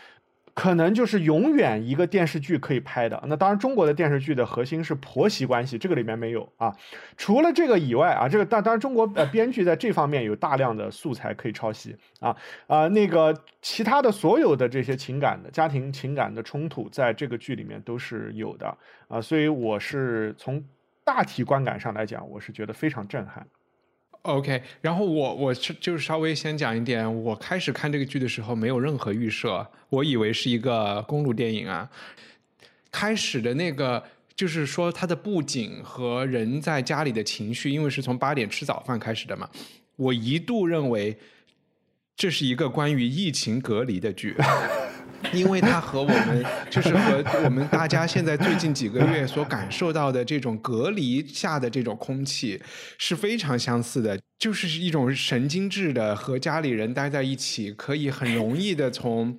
[0.60, 3.18] 可能就是永远一个电视剧可以拍的。
[3.28, 6.76] 那当然，中国的电视剧的核心是婆媳关系，这个里面没有啊。
[7.16, 12.36] 除了这个以外啊，这个当当然中国呃编剧在这方面有大量的素材可以抄袭啊
[12.68, 20.62] 啊，那个其他的所有的这些情感的家庭情感的冲突，在这个剧里面都是有的啊，所以我是从
[21.06, 23.48] 大体观感上来讲，我是觉得非常震撼。
[24.24, 31.90] OK，然后我我就是稍微先讲一点，我开始看这个剧的时候没有任何预设，我以为是一个公路电影啊。
[32.92, 34.04] 开始的那个
[34.36, 39.50] 就是说它的布景和人在家里的情绪，因为是从八点吃早饭开始的嘛，
[39.96, 41.18] 我一度认为
[42.16, 44.36] 这是一个关于疫情隔离的剧。
[45.34, 52.62] 因为它和我们就是和我们大家现在最近几个月所感受到的这种隔离下的这种空气
[52.98, 59.38] 是非常相似的，就是一种神经质的和家里人待在一起，可以很容易的从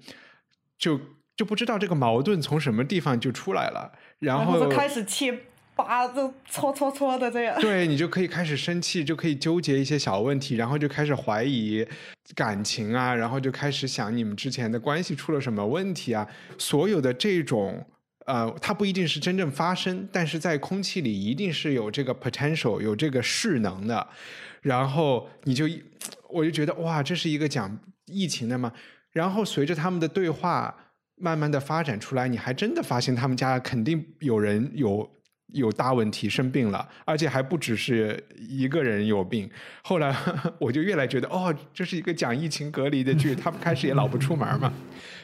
[0.79, 1.01] 就
[1.37, 5.39] 就不知道这个矛盾从什么地方就出来了，然后开始切
[5.83, 7.59] 疤，就搓搓搓的这样。
[7.63, 11.87] 对你就可以开始生气，就可以纠结一些小问题，然后就开始怀疑
[12.35, 16.27] 感情啊，然后就开始想你们之前的关系出了什么问题啊，
[16.59, 17.87] 所有的这种。
[18.27, 24.07] 呃，它不一定是真正发生，但是在空气里一定是有这个 potential，有这个势能的。
[24.61, 25.65] 然后你就，
[26.29, 28.73] 我就觉得哇，这是一个讲疫情的嘛。
[29.11, 30.73] 然后随着他们的对话
[31.17, 35.11] 慢慢的发展出来，你还真的发现他们家肯定有人有
[35.53, 39.51] 有大问题，生病了，而且还不只是一个人有病。
[39.83, 40.15] 后来
[40.59, 44.73] 我就越来觉得，哦，这是一个讲疫情隔离的剧，他们开始也老不出门嘛。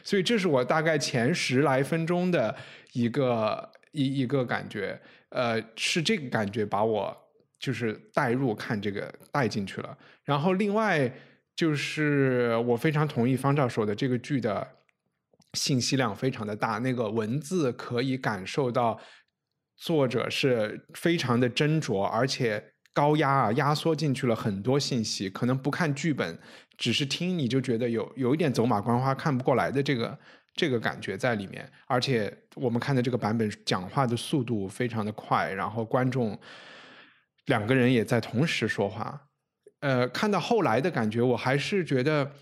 [0.03, 2.55] 所以这是我大概前十来分钟的
[2.93, 7.17] 一个一一个感觉，呃，是这个感觉把我
[7.59, 9.97] 就是带入看这个带进去了。
[10.25, 11.11] 然后另外
[11.55, 14.67] 就是我非常同意方照说的，这个剧的
[15.55, 19.01] 信息量非常的大，那个文字可以感受到
[19.77, 26.39] 作者是非常的斟酌，而且高压啊，压缩进去了很多信息，可能不看剧本，
[26.79, 30.19] 只是听你就觉得有有一点走马观花看不过来的这个
[30.55, 36.39] 这个感觉在里面，而且我们看的这个版本讲话的速度非常的快，然后观众
[37.47, 39.29] 两个人也在同时说话，
[39.81, 42.33] 呃，看到后来的感觉，我还是觉得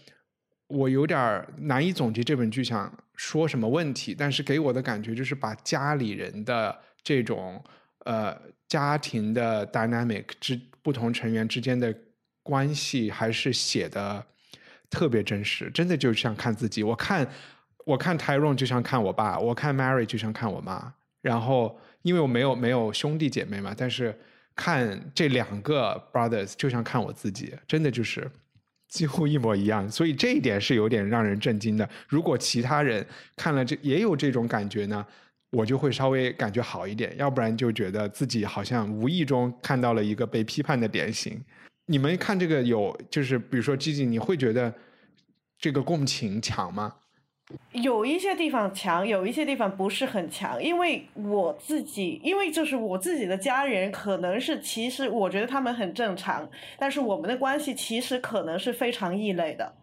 [0.69, 7.63] 我有点难以总结这本剧想说什么问题，但是给我的感觉就是把家里人的这种
[8.07, 8.37] 呃
[8.67, 11.95] 家庭的 dynamic 之不同成员之间的
[12.43, 14.27] 关系，还是写的
[14.91, 16.83] 特别真实，真的就像看自己。
[16.83, 17.29] 我看
[17.85, 20.93] 我看 Tyrone 就像看我爸，我看 Mary 就像看我妈。
[21.21, 24.15] 然后因为我没有没有兄弟姐妹嘛，但是
[24.55, 28.31] 看这两个 brothers 就像看我自己，真的就是
[28.89, 29.91] 几乎一模一样。
[29.91, 31.89] 所以这一点是有点让人震惊的。
[32.09, 35.07] 如果其他人看了这也有这种感觉呢，
[35.55, 41.41] 我就会稍微感觉好一点，要不然就觉得自己好像无意中看到了一个被批判的典型。
[41.87, 44.75] 你们看这个有就是比如说 Gigi，你会觉得
[45.59, 46.97] 这个共情强吗？
[47.73, 59.75] 有一些地方强，有一些地方不是很强，因为我自己，因为就是我自己的家人，可能是其实我觉得他们很正常，但是我们的关系其实可能是非常异类的，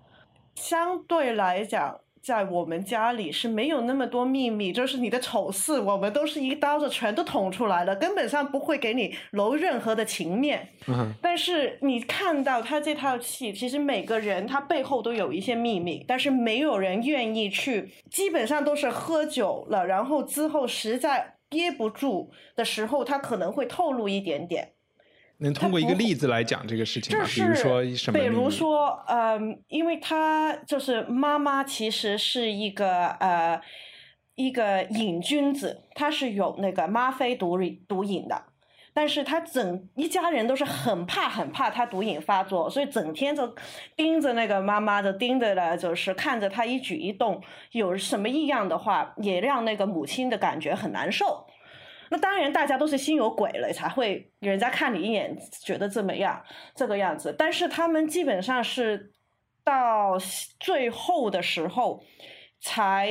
[0.55, 2.01] 相对来讲。
[2.21, 10.69] 在我们家里是没有那么多秘密，就是你的丑事，我们都是一刀子全都捅出来了，根本上不会给你留任何的情面。
[10.87, 24.73] 嗯，但是你看到他这套戏，其实每个人他背后都有一些秘密，但是没有人愿意去，基本上都是喝酒了，然后之后实在憋不住的时候，他可能会透露一点点。
[25.41, 27.23] 能通过一个例子来讲这个事情吗？
[27.23, 28.25] 就是比如说什么比？
[28.25, 33.59] 如说，嗯，因为他就是妈妈，其实是一个呃
[34.35, 38.43] 一个瘾君子，他是有那个吗啡毒瘾毒瘾的。
[38.93, 43.55] 但是他整一家人都是很怕很怕他毒瘾发作，所以整天就
[43.95, 51.47] 盯着那个妈妈的，盯着了，就是看着他一举一动，有什么异样的话，也让那个母亲的感觉很难受。
[52.13, 56.43] 那当然，大家都是心有鬼了，才会人家看你一眼觉得这么样
[56.75, 57.33] 这个样子。
[57.37, 59.13] 但是他们基本上是
[59.63, 60.17] 到
[60.59, 62.03] 最后的时候，
[62.59, 63.09] 才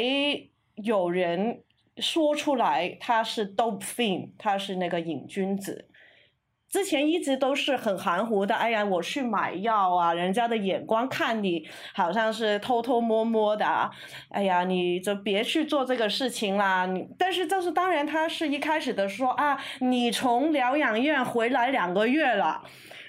[0.75, 1.63] 有人
[1.97, 5.88] 说出来他是 dope fiend，他是那个瘾君子。
[6.71, 13.90] 之前一直都是很含糊的，哎呀，我去买药啊，人家的眼光看你好像是偷偷摸摸的，
[14.29, 16.88] 哎呀，你就别去做这个事情啦。
[17.18, 22.62] 但是就是当然，他是一开始的说啊，你从疗养院回来两个月了，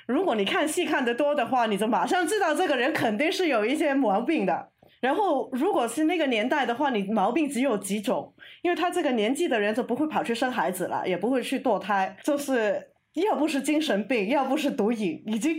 [0.08, 4.70] 如果你看戏看得多的话，你就马上知道这个人肯定是有一些毛病的。
[5.02, 8.34] 然后如果是那个年代的话，你毛病只有几种，
[8.64, 15.54] 因为他这个年纪的人就不会跑去生孩子了，也不会去堕胎，就是要不是精神病，要不是毒瘾，已经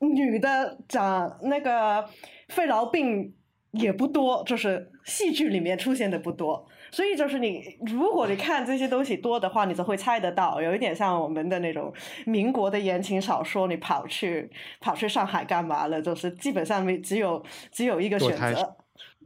[0.00, 2.08] 女的长那个
[2.48, 3.34] 肺痨病
[3.72, 6.66] 也不多，就是戏剧里面出现的不多。
[6.90, 11.92] 所以就是你，如果你看这些东西多的话，你就会猜得到，有一点像我们的那种
[12.24, 14.48] 民国的言情小说，你跑去
[14.80, 16.00] 跑去上海干嘛了？
[16.00, 18.76] 就是基本上没只有只有一个选择，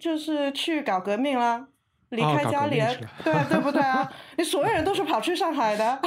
[0.01, 1.69] 就是去搞革命啦，
[2.11, 2.79] 离开家里
[3.23, 4.11] 对啊对不对啊？
[4.39, 6.01] 你所有人都是跑去上海的，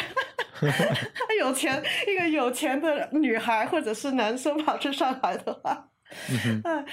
[1.40, 5.90] 有钱一个有钱的女孩或者是男生跑去上海的话，
[6.64, 6.86] 嗯，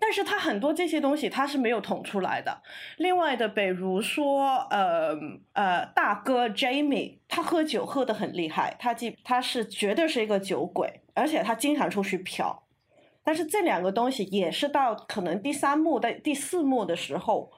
[0.00, 2.62] 但是他很多这些东西他是没有捅出来的。
[2.98, 5.14] 另外的，比如说，呃
[5.52, 12.64] 呃，大哥 Jamie，他喝酒喝的很厉害，他既他是绝对是一个酒鬼，而且他经常出去嫖。
[13.22, 17.52] 但是这两个东西也是到可能第三幕的第四幕的时候，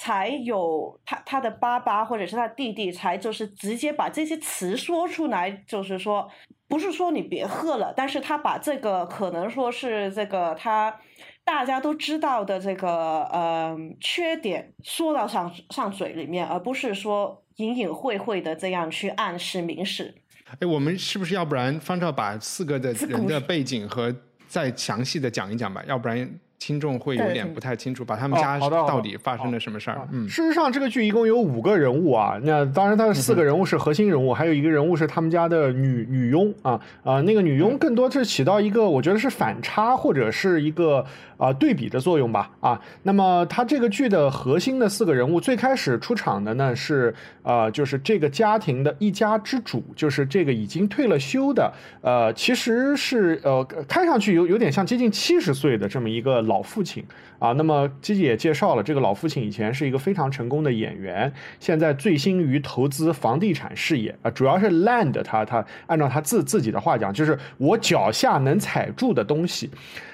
[0.00, 6.30] 才有他他的爸爸或者是他弟弟才就是直接把这些词说出来，就是说
[6.68, 11.00] 不是说你别喝了，但是他把这个可能说是这个他
[11.42, 20.14] 大家都知道的这个呃缺点说到上上嘴里面，而不是说隐隐晦晦的这样去暗示明示。
[20.60, 24.14] 哎，我们是不是要不然方照把四个的人的背景和
[24.46, 25.82] 再详细的讲一讲吧？
[25.88, 30.08] 要不然听众会有点不太清楚，把他们哦家到底发生了什么事儿？
[30.12, 32.38] 嗯，事实上，这个剧一共有五个人物啊。
[32.42, 41.04] 那当然，他的四个人物是核心人物，还有一个人物是他们家的女女佣啊啊、那个女佣更多是起到一个我觉得是反差或者是一个
[41.36, 42.80] 啊、对比的作用吧啊。
[43.04, 57.04] 那么，他这个剧的核心的四个人物，最开始出场的呢是呃，就是这个家庭的一家之主，就是这个已经退了休的呃，其实是呃，看上去有有点像接近七十岁的这么一个老父亲
[57.38, 57.52] 啊。
[57.52, 69.70] 那么基基也介绍了，这个老父亲以前是一个非常成功的演员，现在醉心于投资房地产事业啊，主要是 land 他他按照他自自己的话讲，就是我脚下能踩住的东西。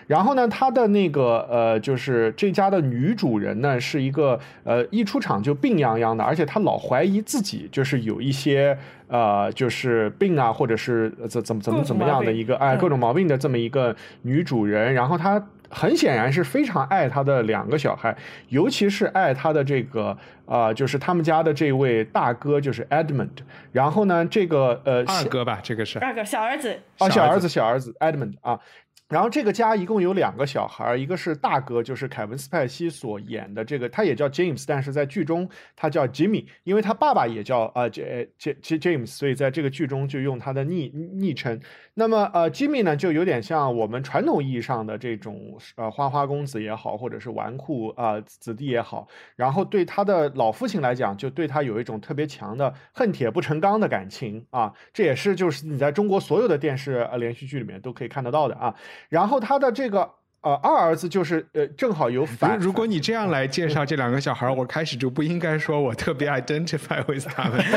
[0.06, 8.76] 然后呢，他的那个呃，就是这家的女主人呢，是一个呃，一出场就病殃殃的，而且她老怀疑自己就是有一些
[9.14, 14.92] 呃，就是病啊，或者是呃怎怎么怎么怎么样的一个哎嗯各种毛病的这么一个女主人。
[14.92, 15.40] 然后她
[15.70, 18.16] 很显然是非常爱她的两个小孩，
[18.48, 23.28] 尤其是爱她的这个呃，就是他们家的这位大哥，就是 Edmund。
[23.70, 28.58] 然后呢，这个呃二哥吧，这个是二哥小儿子，啊，小小儿子儿子，小儿子 Edmund 啊。
[29.14, 41.60] 然后这个家一共有两个小孩，一个是大哥，就是凯文斯派西所演的这个，他也叫 James，但是在剧中他叫 Jimmy，因为他爸爸也叫呃 J J J James，所以在这个剧中就用他的昵昵称。
[41.96, 49.06] 那么呃，Jimmy 呢，就有点像我们传统意义上的这种呃花花公子也好，或者是纨绔啊、子弟也好，
[49.36, 58.74] 然后对他的老父亲来讲，就对他有一种特别强的恨铁不成钢的感情啊，这也是就是你在中国所有的电视呃连续剧里面都可以看得到的啊。
[59.08, 60.08] 然后他的这个
[60.40, 67.64] 呃二儿子就是呃正好有 反，如如果你这样来介绍这两个小孩儿，我开始就不应该说我特别 identify with 他们。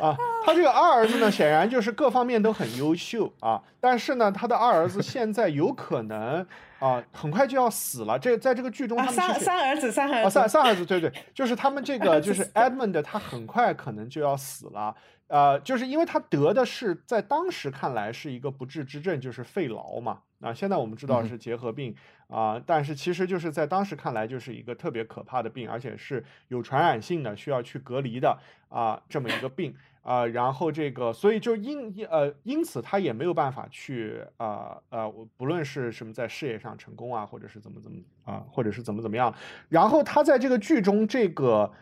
[0.00, 6.46] 啊，他这个二儿子呢，显然就是各方面都很优秀啊，但是呢，他的二儿子现在有可能
[6.78, 8.18] 啊，很快就要死了。
[8.18, 14.94] 这在这个剧中，啊，三他们其实三儿子，三儿啊，子，三三儿子，对对，就是他们这个就是 Edmund，他很快可能就要死了。
[15.28, 20.20] 呃，就是因为他得的是在当时看来是一个不治之症，就是肺痨嘛。
[20.40, 21.94] 啊，现在我们知道是结核病
[22.28, 28.36] 啊、但是其实就是在当时看来就是一个特别可怕的病，而且是有传染性的，需要去隔离的
[28.68, 39.34] 啊、这么一个病啊、然后这个，所以就因呃，因此他也没有办法去啊呃我不论是什么在事业上成功啊，或者是怎么怎么啊、或者是怎么怎么样，
[39.70, 41.72] 然后他在这个剧中这个。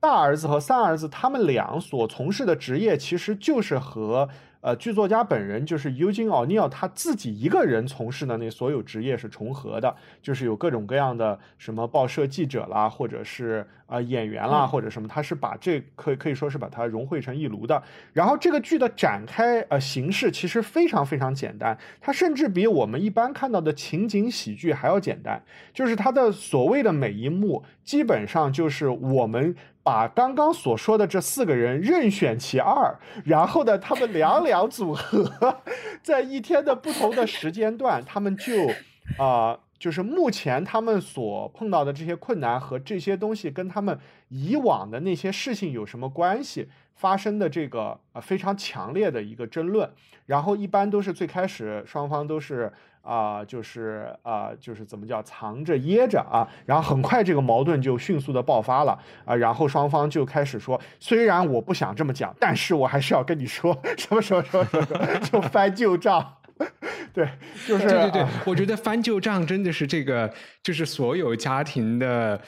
[0.00, 4.28] 大儿子和三儿子他们俩所从事的职业，其实就是和
[4.62, 17.82] 呃剧作家本人就是 Eugene O'Neill 他自己一个人从事的那所有职业是重合的，就是有各种各样的什么报社记者啦，或者是呃演员啦，或者什么，他是把这可以可以说是把它融汇成一炉的。
[18.12, 25.42] 然后这个剧的展开呃形式其实非常非常简单，它甚至比我们一般看到的情景喜剧还要简单，
[25.72, 29.56] 就是它的所谓的每一幕基本上就是我们。
[29.82, 35.58] 把刚刚所说的这四个人任选其二，然后呢，他们两两组合，
[36.02, 38.52] 在一天的不同的时间段，他们就
[39.16, 49.90] 啊、就是目前他们所碰到的这些困难和这些东西跟他们以往的那些事情有什么关系，发生的这个呃非常强烈的一个争论。
[50.26, 52.70] 然后一般都是最开始双方都是
[53.02, 66.36] 啊、就是啊、就是怎么叫藏着掖着啊，然后很快这个矛盾就迅速的爆发了啊、然后双方就开始说，虽然我不想这么讲，但是我还是要跟你说什么什么什么什么，就翻旧账。
[67.14, 67.26] 对，
[67.66, 70.30] 就是对对对啊，我觉得翻旧账真的是这个，
[70.62, 72.38] 就是所有家庭的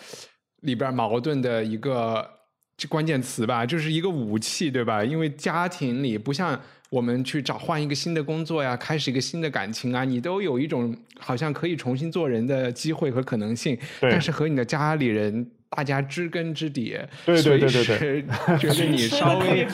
[0.61, 2.29] 里边矛盾的一个
[2.77, 5.03] 这关键词吧，就是一个武器，对吧？
[5.03, 6.61] 因为家庭里不像
[6.93, 15.51] 我们去找换一个新的工作呀，开始一个新的感情啊，你都有一种好像可以重新做人的机会和可能性，但是和你的家里人。
[15.75, 18.27] 大家知根知底，对对对对随时
[18.61, 19.67] 觉得你稍微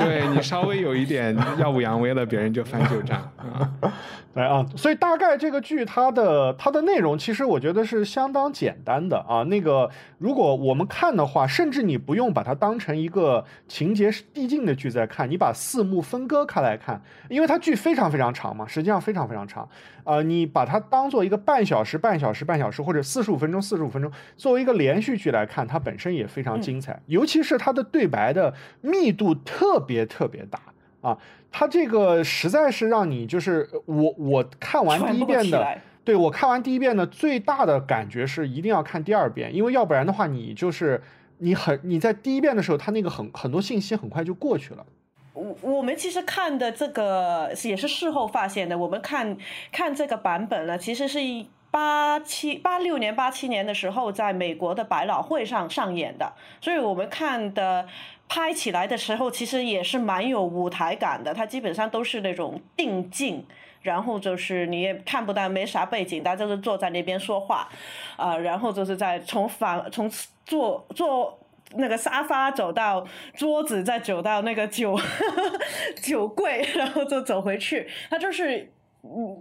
[0.00, 3.92] 对你稍微有一点耀武扬威了，别人就翻旧账啊。
[4.34, 9.42] 对 啊，所以大概这个剧它的它的内容，其实我觉得是相当简单的啊。
[9.44, 9.88] 那个
[10.18, 19.68] 如果我们看的话，甚至你不用把它当成一个情节递进的剧在看，你把四幕分割开来看，因为它剧非常非常长嘛，实际上非常非常长。
[20.04, 30.60] 呃，你把它当做一个半小时、半小时、半小时，或者四十五分钟、四十五分钟，作为一个连续剧来看，它本身也非常精彩，尤其是它的对白的密度特别特别大。
[31.00, 31.18] 啊，
[31.50, 41.02] 它这个实在是让你就是我我看完第一遍的对我看完第一遍的最大的感觉是一定要看第二遍，因为要不然的话你就是
[41.38, 44.86] 你很你在第一遍的时候，它那个很很多信息很快就过去了。
[45.34, 48.78] 我我们其实看的这个也是事后发现的。
[48.78, 49.36] 我们看
[49.70, 57.86] 看这个版本呢，其实是一八七八六年、八七年的时候，在美国的百老汇上上演的，所以我们看的
[58.28, 61.34] 拍起来的时候，其实也是蛮有舞台感的。
[61.34, 63.44] 它基本上都是那种定镜。
[63.82, 67.68] 然后就是你也看不到没啥背景，大家就是坐在那边说话，
[68.16, 70.10] 啊、然后就是在从反从
[70.46, 71.38] 坐坐
[71.76, 74.98] 那个沙发走到桌子，再走到那个酒
[76.02, 77.88] 酒柜，然后就走回去。
[78.10, 78.70] 他就是。
[79.06, 79.36] 嗯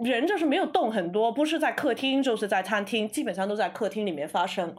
[0.00, 4.74] 嗯，人就是没有动很多，不是在客厅就是在餐厅，基本上都在客厅里面发生。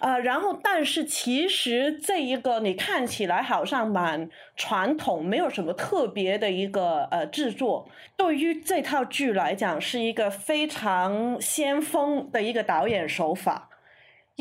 [0.00, 13.68] 呃，然后但是其实这一个你看起来好像蛮传统，没有什么特别的一个呃制作，对于这套剧来讲是一个非常先锋的一个导演手法。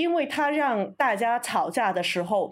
[0.01, 2.51] 因为他让大家吵架的时候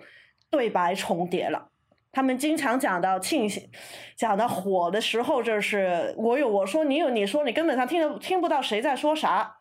[0.51, 1.69] 对白重叠了。
[2.11, 3.67] 他们经常讲到庆幸，
[4.15, 9.55] 讲到火的时候，就是我有我说，你有你说，你根本上听得听不到谁在说啥。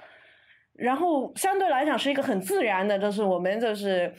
[0.75, 4.15] 然后相对来讲是一个很自然的，就是我们就是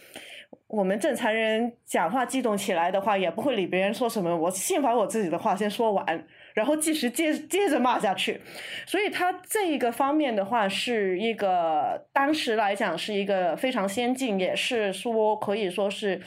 [0.67, 8.41] 我们正常人讲话激动起来的话，也不会理别人说什么，我先把我自己的话先说完，然后继续接接着骂下去。
[8.85, 16.21] 所以他这一个方面的话，是一个当时来讲是一个非常先进，也是说可以说是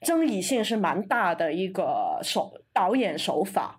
[0.00, 3.76] 争议性是蛮大的一个手导演手法。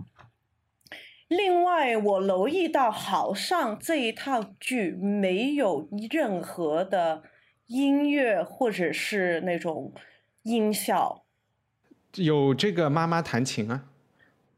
[1.28, 7.24] 另外，我留意到，好像这一套剧没有任何的
[7.66, 9.92] 音乐或者是那种
[10.44, 11.26] 音效
[12.18, 13.86] 有这个妈妈弹琴啊，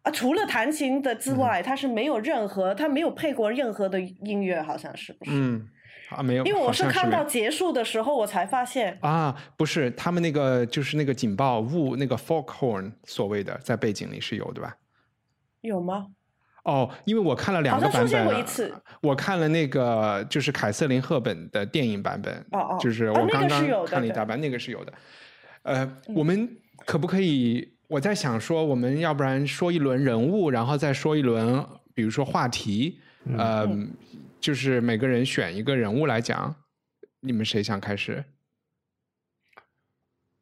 [0.08, 5.32] 啊，除了弹琴的嗯之外，他是没有任何，他没有配过任何的音乐，好像是不是？
[5.34, 5.68] 嗯，
[6.10, 14.78] 啊没有，因为我是看到结束的时候，我才发现，啊，不是，他们那个就是那个警报雾，那个 folk horn 所谓的在背景里是有的吧？
[15.62, 16.08] 有吗？
[16.64, 24.94] 哦，因为我看了两个好像出现版本啊，过一次我看了那个就是凯瑟琳赫本的电影版本，哦哦就是我刚刚看了一大半，那个是有的。
[25.64, 26.50] 呃，我们
[26.86, 27.77] 可不可以？
[27.88, 33.00] 我在想说，我们要不然说一轮人物，然后再说一轮，比如说话题，
[33.38, 33.68] 呃，
[34.40, 36.56] 就是每个人选一个人物来讲。
[37.20, 38.24] 你们谁想开始？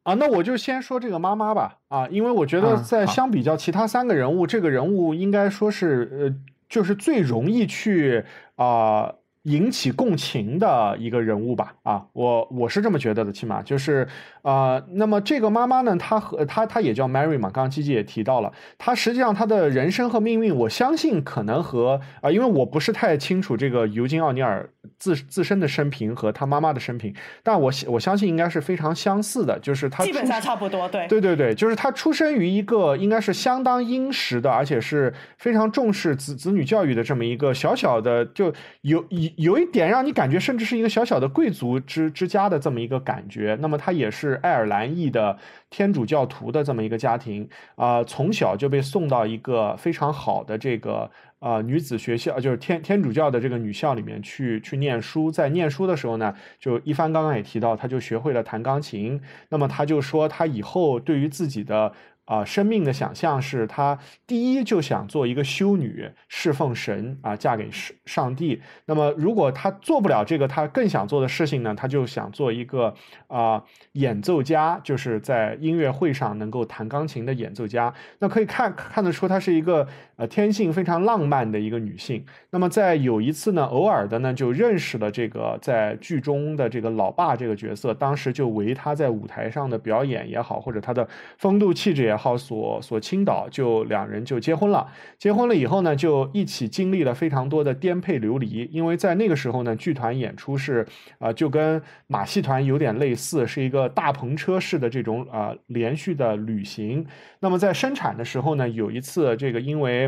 [0.02, 6.36] 啊，那我就先说这个妈妈吧，啊，因为我觉得在相比较其他三个人物，这个人物应该说是呃，
[6.68, 8.24] 就是最容易去
[8.56, 9.14] 啊、
[9.46, 13.62] 引起共情的一个人物吧，啊，我我是这么觉得的，起码。
[13.62, 14.06] 就是
[14.42, 24.68] 啊，那么这个妈妈呢，她和她她也叫 Mary 嘛，刚刚基基也提到了，她实际上她的人生和命运，我相信可能和啊、因为我不是太清楚这个尤金奥尼尔
[24.98, 31.06] 自自身的生平和他妈妈的生平，但我我相信应该是非常相似的，就是她基本上差不多，对。
[31.06, 43.56] 对对对，就是他出生于一个应该是相当殷实的，而且是非常重视子子女教育的这么一个小小的，就有以有一点让你感觉甚至是一个小小的贵族之之家的这么一个感觉。
[43.60, 45.38] 那么他也是爱尔兰裔的
[45.70, 51.10] 天主教徒的这么一个家庭啊、从小就被送到一个非常好的这个
[51.40, 55.30] 呃女子学校，就是天天主教的这个女校里面去去念书。
[55.30, 59.20] 在念书的时候呢，就一帆刚刚也提到，他就学会了弹钢琴。
[59.50, 61.92] 那么他就说，他以后对于自己的
[62.26, 68.60] 啊、生命的想象是，他第一就想做一个修女，侍奉神啊、嫁给上上帝。
[68.84, 72.94] 那么如果他做不了这个，他更想做的事情呢，他就想做一个
[73.28, 73.62] 啊、
[73.92, 77.94] 演奏家，就是在音乐会上能够弹钢琴的演奏家。
[78.18, 79.86] 那可以看看得出，她是一个
[80.16, 82.24] 呃天性非常浪漫的一个女性。
[82.50, 91.06] 那么在有一次呢，偶尔的呢就认识了这个在剧中的这个老爸这个角色，当时就为他在舞台上的表演也好，或者他的
[91.38, 94.86] 风度气质也好所所倾倒，就两人就结婚了。
[95.18, 100.86] 结婚了以后呢，就一起经历了非常多的颠沛流离，因为在那个时候呢，剧团演出是
[101.18, 107.06] 啊、就跟马戏团有点类似，是一个大篷车式的这种啊、连续的旅行。
[107.40, 110.05] 那么在生产的时候呢，有一次这个因为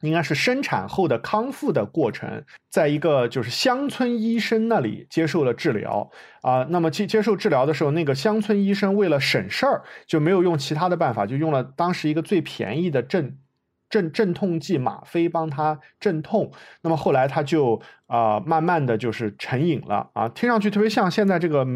[0.00, 6.10] 应该是生产后的康复的过程，在一个就是乡村医生那里接受了治疗。
[6.42, 13.38] 啊、那么去接受治疗的时候，那个乡村医生为了省事儿，就没有用其他的办法，就用了当时一个最便宜的镇
[13.88, 16.50] 镇镇痛剂吗啡帮他镇痛。
[16.82, 21.66] 那么后来他就啊、慢慢的就是成瘾了啊，听上去特别像现在这个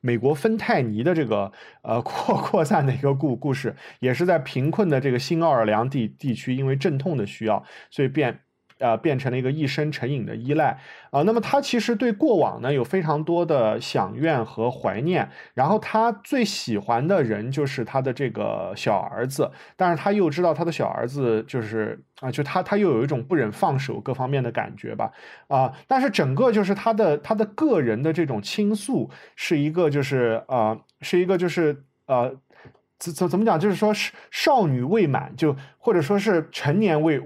[0.00, 1.50] 美国芬太尼的这个
[1.82, 8.40] 呃扩扩散的一个故故事，也是在贫困的这个新奥尔良地地区，因为镇痛的需要，所以变。
[8.80, 10.76] 呃，变成了一个一生成瘾的依赖
[11.10, 25.12] 啊、那么他其实对过往呢有非常多的想怨和怀念，然后他最喜欢的人就是他的这个小儿子，但是他又知道他的小儿子就是啊、就他他又有一种不忍放手各方面的感觉吧，
[25.48, 32.36] 啊、但是整个就是他的他的个人的这种倾诉是一个就是呃是一个就是呃。
[33.02, 33.58] 怎怎怎么讲？
[33.58, 37.18] 就是说是少女未满，就或者说是成年未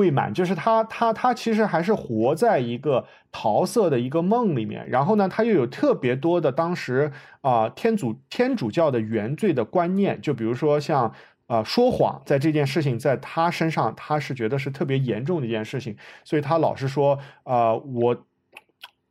[0.00, 11.12] 未满，就是他他他其实还是活在一个桃色的一个梦里面，然后呢，他又有特别多的当时啊、天主天主教的原罪的观念，就比如说像。
[11.50, 18.16] 啊，说谎在这件事情在他身上，他是觉得是特别严重的一件事情，所以他老是说，啊，我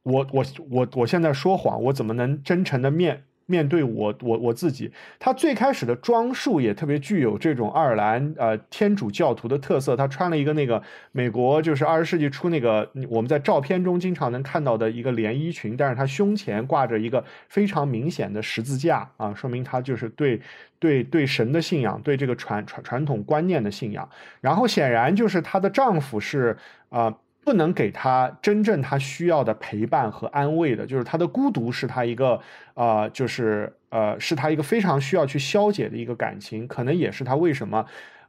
[0.03, 4.91] 我我我我现在说谎，我怎么能真诚的面面对我我我自己？
[5.18, 10.82] 他最开始的装束也特别具有这种爱尔兰呃天主教徒的特色，他穿了一个那个
[11.12, 20.39] 美国就是二十世纪初那个我们在照片中经常能看到的一个连衣裙，但是他胸前挂着一个非常明显的十字架啊，说明他就是对
[20.78, 24.08] 对对神的信仰，对这个传传传统观念的信仰。
[24.39, 26.56] 然后显然就是她的丈夫是
[26.89, 32.39] 啊、不能给他真正他需要的陪伴和安慰的，就是他的孤独是他一个、
[32.75, 37.85] 呃就是呃是他一个非常需要去消解的一个感情，可能也是他为什么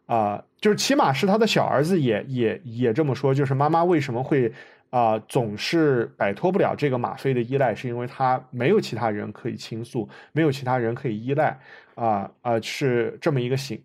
[0.06, 4.52] 啊、就是起码是他的小儿子也也也这么说，就是妈妈为什么会
[4.90, 11.56] 啊、总是摆脱不了这个吗啡的依赖，是因为他没有其他人可以倾诉，没有其他人可以依赖
[11.94, 13.80] 啊啊、是这么一个形。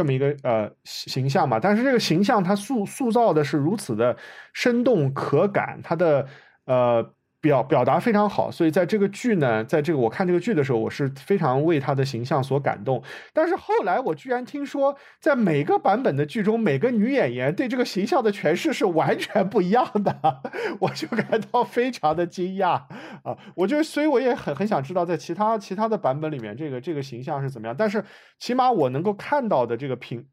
[0.00, 4.16] 这么一个呃形象嘛，但是这个形象它塑塑造的是如此的
[4.54, 6.26] 生动可感，它的
[6.64, 13.02] 呃表表达非常好，所以在这个剧呢，在这个我看这个剧的时候，我是非常为他的形象所感动。
[13.32, 20.40] 但是后来我居然听说，在每个版本的剧中，每个女演员对这个形象的诠释是完全不一样的，
[20.80, 22.82] 我就感到非常的惊讶
[23.22, 23.36] 啊！
[23.56, 27.74] 我就所以我也很很想知道，在其他其他的版本里面，这个这个形象是怎么样。
[27.76, 28.04] 但是
[28.38, 30.26] 起码我能够看到的这个评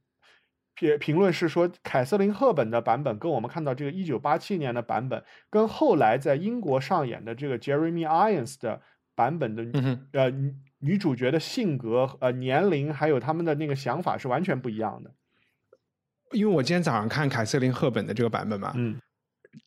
[0.77, 8.81] 评评论是说，凯瑟琳·赫本的版本跟我们看到这个一九八七年的版本，跟后来在英国上演的这个 Jeremy Irons 的
[9.15, 15.11] 版本的、嗯呃女女主角的性格、呃年龄，还有他们的那个想法是完全不一样的。
[16.33, 18.99] 因为我今天早上看凯瑟琳·赫本的这个版本嘛，嗯，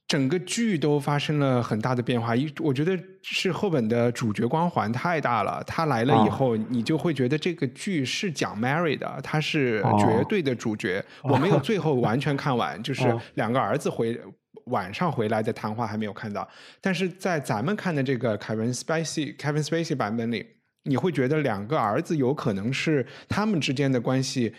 [0.06, 2.34] 整个剧都发生了很大的变化。
[2.34, 11.04] 一，我觉得是赫本的主角光环太大了，他来了以哦后，你就会觉得这个剧是讲 Mary 的，他是哦绝对的主角。
[11.22, 14.20] 我没有最后完全看完，就是哦两个儿子回。
[14.66, 16.48] 晚上回来的谈话还没有看到，
[16.80, 20.46] 但是在咱们看的这个 Kevin Spacey Kevin Spacey 版本里，
[20.84, 24.54] 你会觉得两个儿子有可能是他们之间的关系，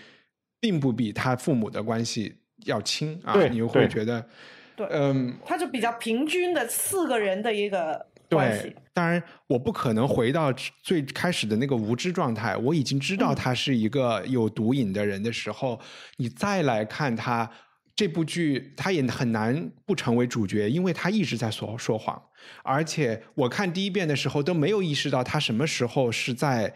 [0.59, 4.27] 并不比他父母的关系要亲啊，对你会觉得，
[4.75, 10.53] 对嗯，他就比较平均的四个人的一个关系。，当然我不可能回到
[10.83, 15.79] 最开始的那个无知状态，我已经知道他是一个有毒瘾的人的时候，
[16.17, 17.49] 你再来看他
[17.95, 22.21] 这部剧他也很难不成为主角，因为他一直在说说谎，
[22.63, 26.73] 而且我看第一遍的时候都没有意识到他什么时候是在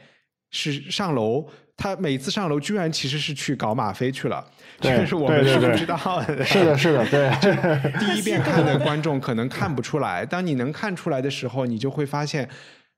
[0.52, 4.44] 是上楼，他每次上楼居然其实是去搞吗啡去了，
[4.80, 6.44] 这个是我们是不知道的。
[6.46, 12.50] 是的，是的，对，第一遍看的观众可能看不出来，当你能看出来的时候，你就会发现，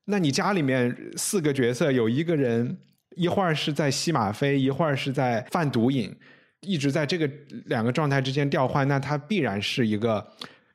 [0.04, 2.78] 那你家里面四个角色有一个人，
[3.16, 6.14] 一会儿是在吸吗啡，一会儿是在贩毒瘾，
[6.60, 7.28] 一直在这个
[7.66, 10.24] 两个状态之间调换，那他必然是一个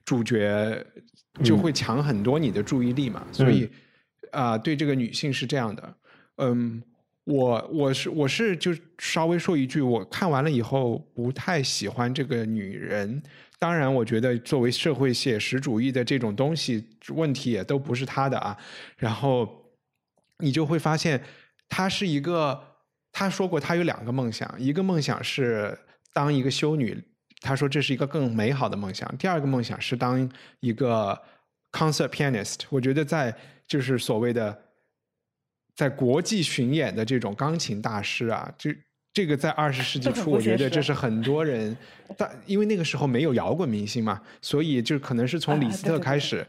[0.04, 0.86] 主角，
[1.42, 3.24] 就会抢很多你的注意力嘛。
[3.32, 3.70] 所以，
[4.32, 5.96] 啊、对这个女性是这样的，
[6.38, 6.84] 嗯。
[7.26, 13.24] 我我是我是就稍微说一句，我看完了以后不太喜欢这个女人。
[13.60, 18.58] 当然，我觉得作为社会写实主义的这种东西，问题也都不是她的啊。
[18.98, 19.48] 然后
[20.40, 21.24] 你就会发现，
[21.70, 22.62] 她是一个，
[23.14, 25.78] 她说过她有两个梦想，一个梦想是
[26.12, 27.02] 当一个修女，
[27.40, 31.18] 她说这是一个更美好的梦想；第二个梦想是当一个
[31.72, 32.64] concert pianist。
[32.70, 33.34] 我觉得在
[33.66, 34.62] 就是所谓的。
[35.76, 38.76] 在国际巡演的这种钢琴大师啊，这
[39.14, 41.76] 这个在二十世纪初，我觉得这是很多人，
[42.18, 46.04] 但因为那个时候没有摇滚明星嘛，所以就可能是从啊李斯特对对对。
[46.04, 46.46] 开始，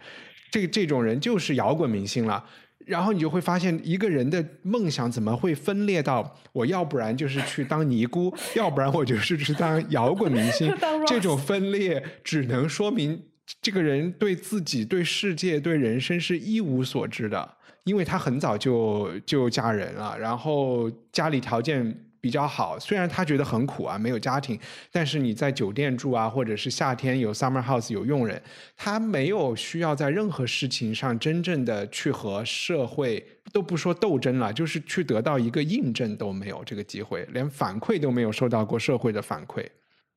[0.51, 2.45] 这这种人就是摇滚明星了。
[2.87, 10.71] 然后你就会发现，一个人的梦想怎么会分裂到我要不然就是去当尼姑，要不然我就是去当摇滚明星
[11.09, 13.23] 这种分裂只能说明
[13.63, 24.59] 这个人对自己、对世界、对人生是一无所知的，因为他很早就就嫁人了，然后家里条件比较好，虽然他觉得很苦啊，没有家庭，
[24.91, 28.41] 但是你在酒店住啊，或者是夏天有 summer house 有佣人，
[28.77, 33.23] 他没有需要在任何事情上真正的去和社会
[33.53, 39.63] 都不说斗争了，就是去得到一个印证都没有这个机会，连反馈都没有受到过社会的反馈。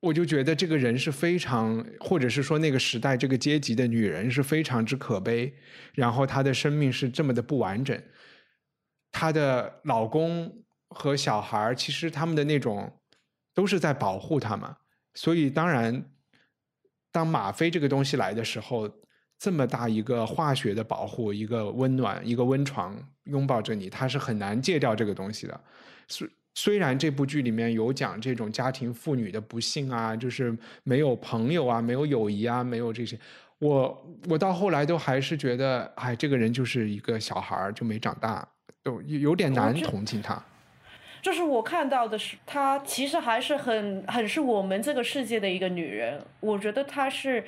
[0.00, 5.52] 我就觉得这个人是非常，或者是说那个时代这个阶级的女人是非常之可悲，
[5.94, 8.00] 然后她的生命是这么的不完整，
[9.10, 13.00] 她的老公和小孩儿其实他们的那种
[13.52, 14.76] 都是在保护她嘛，
[15.14, 16.04] 所以当然，
[17.10, 18.88] 当吗啡这个东西来的时候，
[19.36, 25.60] 这么大一个化学的保护，一个温暖，一个温床拥抱着你，她是很难戒掉这个东西的。
[26.06, 26.28] 虽
[26.60, 30.52] 虽然这部剧里面有讲这种家庭妇女的不幸啊，就是
[30.82, 33.16] 没有朋友啊，没有友谊啊，没有这些，
[33.60, 38.44] 我我到后来都还是觉得，哎，这个人就是一个小孩儿，就没长大，
[38.82, 40.42] 都有有点难同情他。
[41.22, 46.20] 就是我看到的是，她其实还是很很是我们这个世界的一个女人。
[46.40, 47.44] 我觉得她是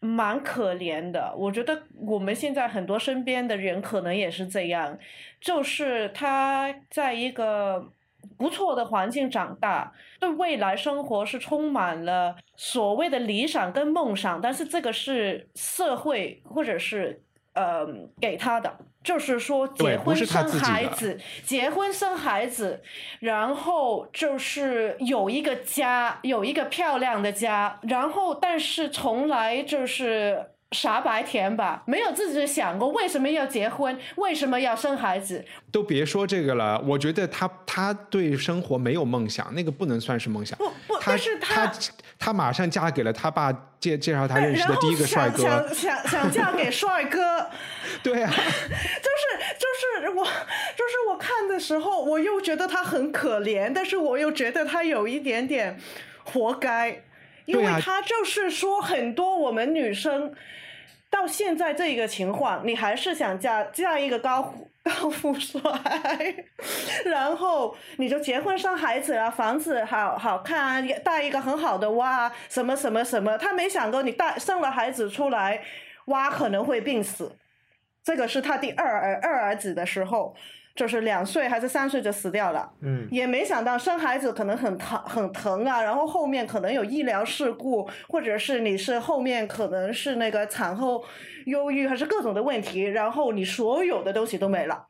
[0.00, 1.34] 蛮可怜的。
[1.36, 4.98] 我觉得我们现在很多身边的人可能也是这样，
[5.38, 7.92] 就是她在一个
[8.36, 17.22] 不错的环境长大，对未来生活是充满了所谓的理想跟梦想，但是这个是社会或者是
[17.54, 17.86] 呃
[18.20, 18.76] 给他的。
[19.04, 22.82] 就是说，结婚生孩子，结婚生孩子，
[23.20, 40.58] 然后就是有一个家，有一个漂亮的家，然后但是从来就是傻白甜吧，没有自己想过为什么要结婚，为什么要生孩子，都别说这个了，我觉得他他对生活没有梦想，那个不能算是梦想。
[40.58, 41.72] 不不他但是他他
[42.18, 47.48] 他马上嫁给了他爸介介绍他认识的第一个帅哥，想想想想嫁给帅哥，
[48.02, 50.30] 对啊，就是就是我就
[50.88, 55.78] 是我看的时候，我又觉得他很可怜，但是我又觉得他有一点点
[56.24, 57.02] 活该，
[57.44, 60.32] 因为他就是说很多我们女生
[61.14, 64.52] 到现在这个情况，你还是想嫁嫁一个高
[64.82, 65.60] 高富帅，
[67.04, 75.62] 然后你就结婚生孩子啊，房子好好看啊，带一个很好的娃，什么什么什么，他没想过你带生了孩子出来，
[76.06, 77.38] 娃可能会病死。
[78.02, 80.34] 这个是他第二儿二儿子的时候，
[80.74, 82.72] 就是两岁还是三岁就死掉了。
[82.80, 91.04] 嗯，也没想到生孩子可能很疼很疼啊，然后后面可能有医疗事故，或者是你是后面可能是那个产后
[91.46, 94.86] 忧郁，还是各种的问题，然后你所有的东西都没了。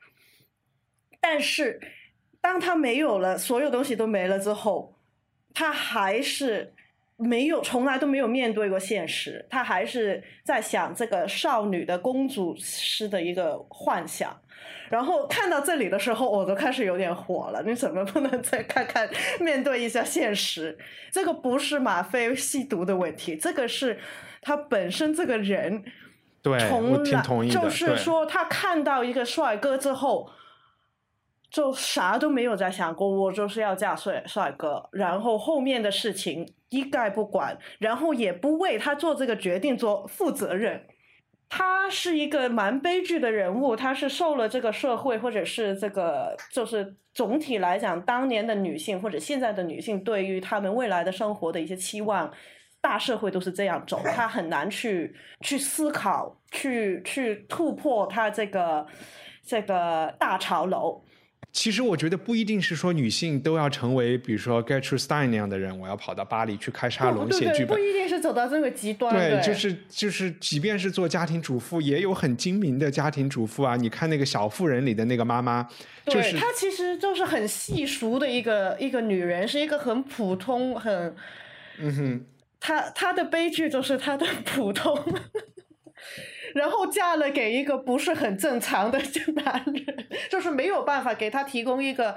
[1.20, 1.80] 但是
[2.41, 4.95] 当他没有了，所有东西都没了之后，
[5.55, 6.74] 他还是
[7.16, 14.36] 没有，从来都没有面对过现实，他还是在想这个少女的公主式的一个幻想。
[14.90, 17.62] 然后看到这里的时候，我都开始有点火了。
[17.64, 19.08] 你怎么不能再看看，
[19.40, 20.76] 面对一下现实？
[21.10, 23.98] 这个不是吗啡吸毒的问题，这个是
[24.42, 25.82] 他本身这个人
[26.42, 27.54] 对，从来同意的。
[27.54, 30.30] 就是说他看到一个帅哥之后，
[31.55, 40.84] 就啥都没有在想过，我就是要嫁帅帅哥，然后后面的事情一概不管，然后也不为他做这个决定做负责任。
[41.48, 52.28] 他是一个蛮悲剧的人物，他是受了这个社会或者是这个，就是总体来讲，当年的女性或者现在的女性对于他们未来的生活的一些期望，
[52.80, 58.84] 大社会都是这样走，他很难去去思考，去去突破他这个
[59.46, 61.00] 这个大潮流。
[61.55, 69.14] 其实我觉得不一定是说女性都要成为，比如说 Gertrude Stein 那样的人，我要跑到巴黎去开沙龙写剧本，不一定是走到这个极端。
[69.14, 73.76] 对，就是就是，即便是做家庭主妇，也有很精明的家庭主妇啊。
[73.76, 75.66] 你看那个小妇人里的那个妈妈，
[76.07, 81.14] 对她其实就是很细熟的一个一个女人，是一个很普通很，
[81.78, 82.24] 嗯哼，
[82.59, 85.00] 她她的悲剧就是她的普通。
[86.55, 88.98] 然后嫁了给一个不是很正常的
[89.44, 92.14] 男人，就是没有办法给他提供一个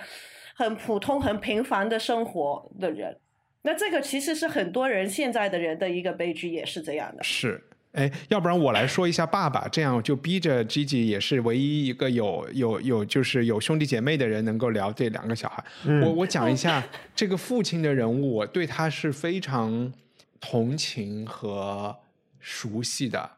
[0.55, 3.17] 很普通、很平凡的生活的人。
[3.63, 7.23] 那这个其实是很多人现在的人的一个悲剧，也是这样的。
[7.23, 7.61] 是，
[7.93, 15.63] 哎，要不然我来说一下爸爸，这样就逼着 Gigi 也是唯一一个有有有就是有兄弟姐妹的人能够聊这两个小孩。
[16.03, 16.81] 我我 讲一下
[17.15, 19.91] 这个父亲的人物，我对他是非常
[20.39, 21.97] 同情和
[22.39, 23.36] 熟悉的。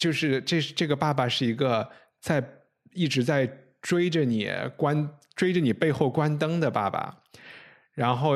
[0.00, 1.86] 就是这这个爸爸是一个
[2.20, 2.42] 在
[2.94, 3.46] 一直在
[3.82, 7.14] 追着你关追着你背后关灯的爸爸，
[7.92, 8.34] 然后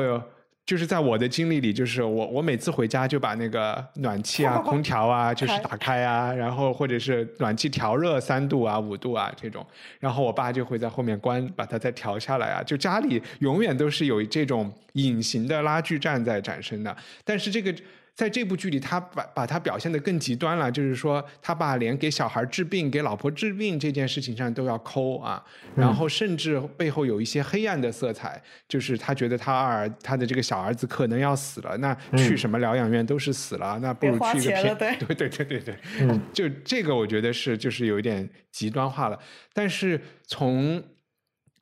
[0.63, 9.65] 就是在我的经历里，就是我我每次回家就把那个暖气啊、空调啊，就是打开啊，然后或者是暖气调热三度啊、五度啊这种，
[9.99, 17.75] 然后我爸就会在后面关，把它再调下来啊，就家里永远都是有这种隐形的拉锯战在产生的，但是这个。
[18.15, 25.43] 在这部剧里，他把把他表现的更极端了，就是说，他把连给小孩治病、给老婆治病这件事情上都要抠啊，
[25.75, 34.95] 然后甚至背后有一些黑暗的色彩，就是他觉得他儿他的这个小儿子可能要死了，那去什么疗养院都是死了，那不如去一个偏 对。
[34.95, 35.77] 对对对对，
[36.31, 39.19] 就这个我觉得是就是有一点极端化了，
[39.51, 40.81] 但是从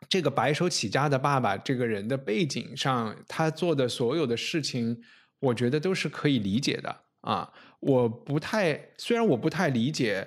[0.08, 5.01] 这个白手起家的爸爸这个人的背景上，他做的所有的事情。
[5.43, 7.51] 我觉得都是可以理解的啊！
[7.81, 10.25] 我不太，虽然我不太理解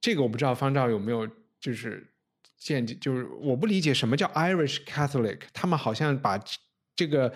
[0.00, 2.06] 这个，我不知道方丈有没有就是
[2.56, 6.40] 见解，就是我不理解什么叫 Irish Catholic，他们好像把
[6.94, 7.34] 这个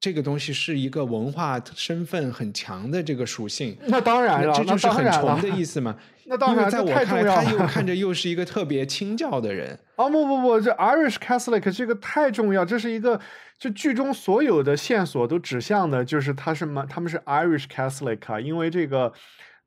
[0.00, 3.76] 这个东西是一个文化身份很强的这个属性。
[3.86, 5.96] 那当然了，这就是很崇的意思嘛。
[6.30, 9.78] 那当然，在我看来，他又看着又是一个特别清教的人。
[9.96, 13.20] 哦不不不，这 Irish Catholic 这个太重要，这是一个。
[13.58, 19.12] 就剧中所有的线索都指向的，就是他是嘛，他们是 Irish Catholic 啊，因为这个，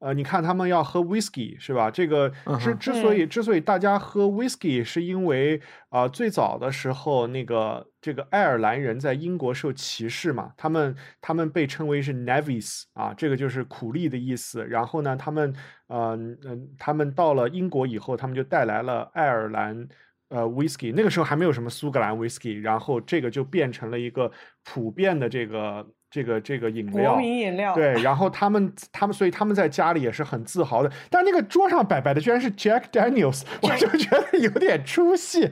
[0.02, 1.92] 呃，你看他们要喝 whisky 是吧？
[1.92, 2.28] 这个
[2.60, 14.66] 之之所以之所以大家喝 whisky，是因为啊，最早的时候那个这个爱尔兰人在英国受歧视嘛，他们他们被称为是 navis 啊，这个就是苦力的意思。
[14.66, 15.54] 然后呢，他们
[15.88, 19.88] 嗯嗯，他们到了英国以后，他们就带来了爱尔兰。
[20.30, 24.32] 呃，whisky 那个时候还没有什么苏格兰 whisky，然后这个就变成了一个
[24.64, 27.74] 普遍的这个这个这个饮料，国民饮料。
[27.74, 35.50] 对，然后他们他们所以他们在家里也是很自豪的，但那个桌上摆摆的居然是 Jack Daniels，我就觉得有点出戏。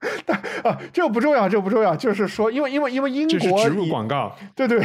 [0.24, 1.96] 但啊，这个不重要，这个不重要。
[1.96, 4.78] 就是说，因为因为因为英国植入广告，对对，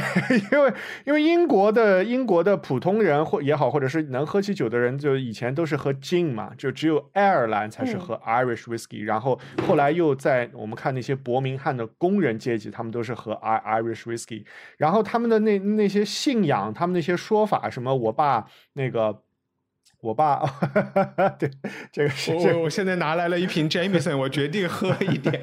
[0.51, 0.73] 因为
[1.05, 9.03] 因为英国的英国的普通人或也好，或者是能喝起酒的人，就以前都是喝 gin 嘛，就只有爱尔兰才是喝 Irish whiskey。
[9.03, 14.45] 然后后来又在我们看那些伯明翰的工人阶级，他们都是喝 I Irish whiskey。
[14.77, 19.21] 然后他们的那那些信仰，他们那些说法，什么我爸那个。
[20.03, 20.43] 我爸，
[21.39, 21.49] 对，
[21.89, 25.41] 这个是我我现在拿来了一瓶 Jameson，我决定喝一点，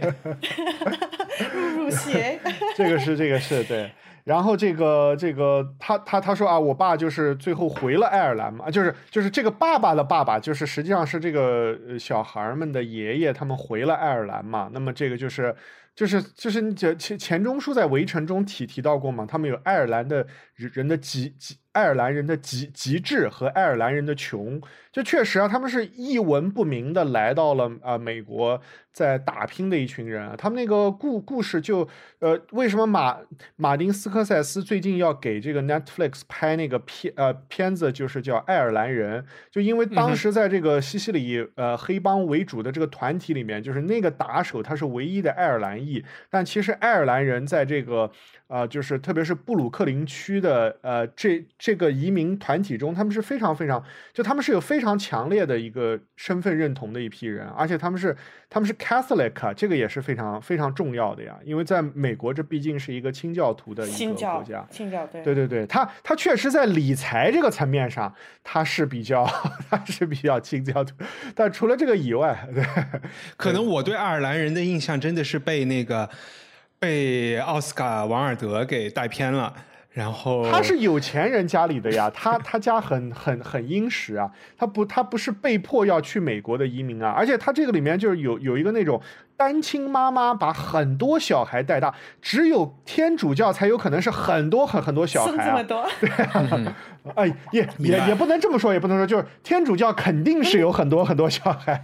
[1.55, 2.39] 入入邪。
[2.77, 3.91] 这个是这个是对，
[4.23, 15.57] 然后这个这个他他他说啊，我爸就是最后回了爱尔兰嘛，就是就是这个爸爸的爸爸，就是实际上是这个小孩们的爷爷，他们回了爱尔兰嘛，那么这个就是
[15.97, 21.57] 就是就是你钱钱钟书在围城中提提到过嘛，他们有爱尔兰的人人的极极。
[21.73, 24.61] 爱尔兰人的极极致和爱尔兰人的穷，
[24.93, 28.61] 就确实啊，他们是一文不名的来到了啊美国，
[28.93, 30.35] 在打拼的一群人啊。
[30.37, 33.19] 他们那个故故事就呃，为什么马
[33.57, 46.05] 马丁斯科塞斯最近要给这个 Netflix 拍那个片呃片子，就是叫《爱尔兰人》，就因为当时在这个西西里呃黑帮为主的这个团体里面，就是那个打手他是唯一的爱尔兰裔。
[46.29, 48.11] 但其实爱尔兰人在这个
[48.49, 53.85] 呃，就是特别是布鲁克林区的呃这这个移民团体中，他们是非常非常
[54.15, 58.17] 就他们是有非常强烈的一个身份认同的一批人，而且他们是
[58.49, 65.23] 他们是 Catholic，啊这个也是非常非常重要的呀，因为在美国这毕竟是一个清教徒的一个国家，清教对。
[65.23, 69.25] 对对对，他他确实在理财这个层面上，他是比较
[69.69, 70.95] 他是比较清教徒，
[71.35, 72.65] 但除了这个以外，对
[73.37, 76.09] 可能我对爱尔兰人的印象真的是被那个
[76.79, 79.55] 被奥斯卡王尔德给带偏了，
[79.91, 89.01] 然后他是有钱人家里的呀， 他他家很很很殷实啊，他不他不是被迫要去美国的移民啊，而且他这个里面就是有有一个那种
[89.37, 96.09] 单亲妈妈把很多小孩带大，只有天主教才有可能是很多很很多小孩这么，多，对
[97.17, 101.83] 哎也也也不能这么说，也不能说就是天主教肯定是有很多很多小孩，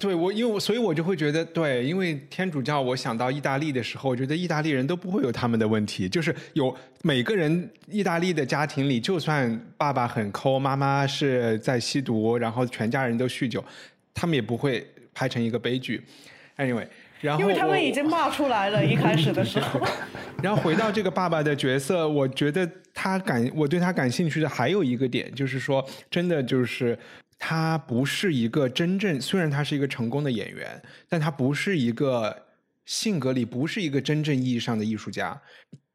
[0.00, 13.62] 对我，因为我所以，我就会觉得，对，因为天主教，我想到意大利的时候，我觉得意大利人都不会有他们的问题，就是有每个人意大利的家庭里，就算爸爸很抠，妈妈是在吸毒，然后全家人都酗酒，
[14.14, 16.02] 他们也不会拍成一个悲剧。
[16.56, 16.86] Anyway，
[17.20, 19.80] 然后因为他们已经骂出来了，一开始的时候。
[20.42, 26.98] 然后回到这个爸爸的角色，我觉得他感我对他感兴趣的还有一个点，就是说，真的就是
[27.42, 32.46] 他不是一个真正，虽然他是一个成功的演员，但他不是一个
[32.84, 35.40] 性格里不是一个真正意义上的艺术家。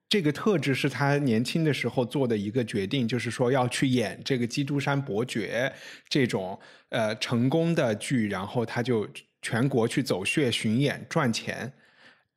[0.09, 5.71] 这个特质是他年轻的时候做的一个决定，就是说要去演这个《基督山伯爵》
[6.09, 9.07] 这种呃成功的剧，然后他就
[9.41, 11.71] 全国去走穴巡演赚钱。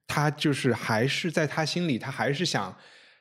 [0.06, 2.76] 他就是还是在他心里，他还是想，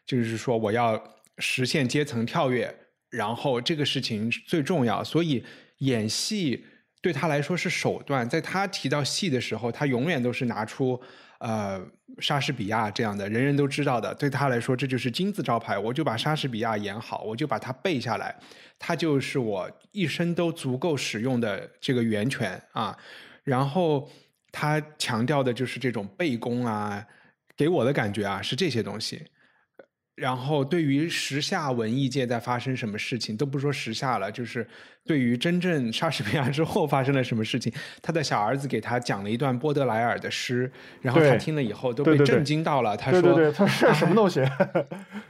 [0.05, 1.01] 就是说我要
[1.37, 2.73] 实现阶层跳跃，
[3.09, 5.43] 然后这个事情最重要，所以
[5.79, 6.65] 演戏
[7.01, 8.27] 对他来说是手段。
[8.29, 10.99] 在他提到戏的时候，他永远都是拿出
[11.39, 11.81] 呃
[12.19, 15.77] 莎士比亚这样的人人都知道的，对他来说这就是金字招牌。
[15.77, 18.35] 我就把莎士比亚演好，我就把它背下来，
[18.79, 22.97] 它就是我一生都足够使用的这个源泉啊。
[23.43, 24.09] 然后
[24.51, 27.05] 他强调的就是这种背功啊，
[27.55, 29.23] 给我的感觉啊是这些东西。
[30.17, 34.67] 然后对于时下文艺界在发生什么事情，都不说时下了，就是
[35.05, 40.69] 对于真正莎士比亚之后发生了什么事情，他的小儿子给他讲了一段波德莱尔的诗，
[41.03, 42.97] 然后他听了以后都被震惊到了。
[42.97, 44.43] 他说：“对对对，他是什么东西？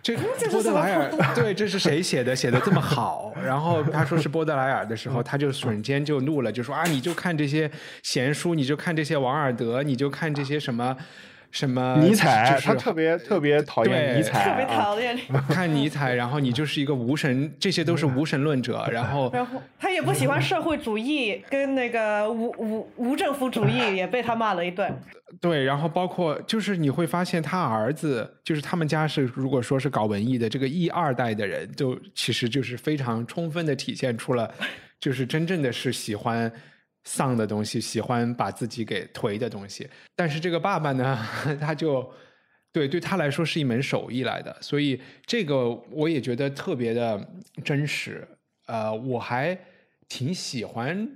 [0.02, 2.34] 这 这波德莱尔， 对，这是谁写的？
[2.34, 3.34] 写的这么好。
[3.44, 7.70] 然后他说是波德莱尔的时候，他就瞬间就怒了，就说啊，你就看这些
[8.04, 10.96] 闲书，你就看这些王尔德，你就看这些什么
[11.52, 15.18] 什么尼采，就是他特别特别讨厌尼采，特别啊讨厌。
[15.50, 18.88] 看尼采，然后你就是一个无神，这些都是无神论者。
[18.92, 24.94] 然后然后他也不喜欢社会主义，跟那个无无无政府主义也被他骂了一顿。
[25.42, 34.50] 对，然后包括就是你会发现他儿子，就是他们家是如果说是搞文艺的这个一二代的人，就其实就是非常充分的体现出了，
[35.00, 36.52] 就是真正的是喜欢
[37.10, 39.88] 丧的东西，喜欢把自己给颓的东西。
[40.14, 41.18] 但是这个爸爸呢，
[41.62, 42.06] 他就
[42.74, 47.26] 对对他来说是一门手艺来的，所以这个我也觉得特别的
[47.64, 48.28] 真实。
[48.66, 49.58] 呃，我还
[50.10, 51.10] 挺喜欢。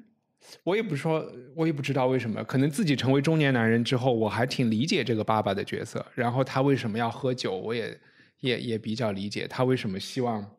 [0.64, 6.04] 我也不说，我也不知道为什么，可能自己成为中年男人之后，我还挺理解这个爸爸的角色。
[6.16, 8.00] 然后他为什么要喝酒，我也
[8.40, 10.50] 也也比较理解他为什么希望。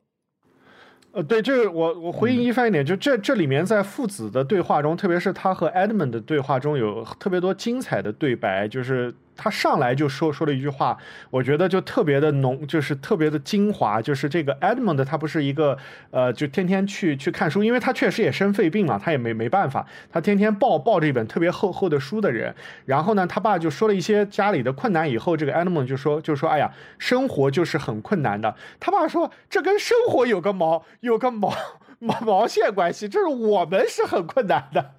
[1.13, 10.97] 呃，对，这个我我回应一番一点，就这这里面在父子的对话中，特别是他和 Edmund 的对话中，有特别多精彩的对白，就是他上来就说说了一句话，
[11.30, 15.76] 我觉得就特别的浓，就是特别的精华，就是这个 Edmund 他不是一个
[16.11, 22.55] 呃，就天天去去看书，因为他确实也生肺病嘛，他也没没办法，他天天抱抱着一本特别厚厚的书的人，
[22.85, 28.55] 然后呢，他爸就说了一些家里的困难以后，这个 Edmund 就说就说，哎呀，生活就是很困难的。
[28.78, 31.55] 他爸说这跟生活有个毛有个毛
[31.99, 34.91] 毛毛线关系，就是我们是很困难的。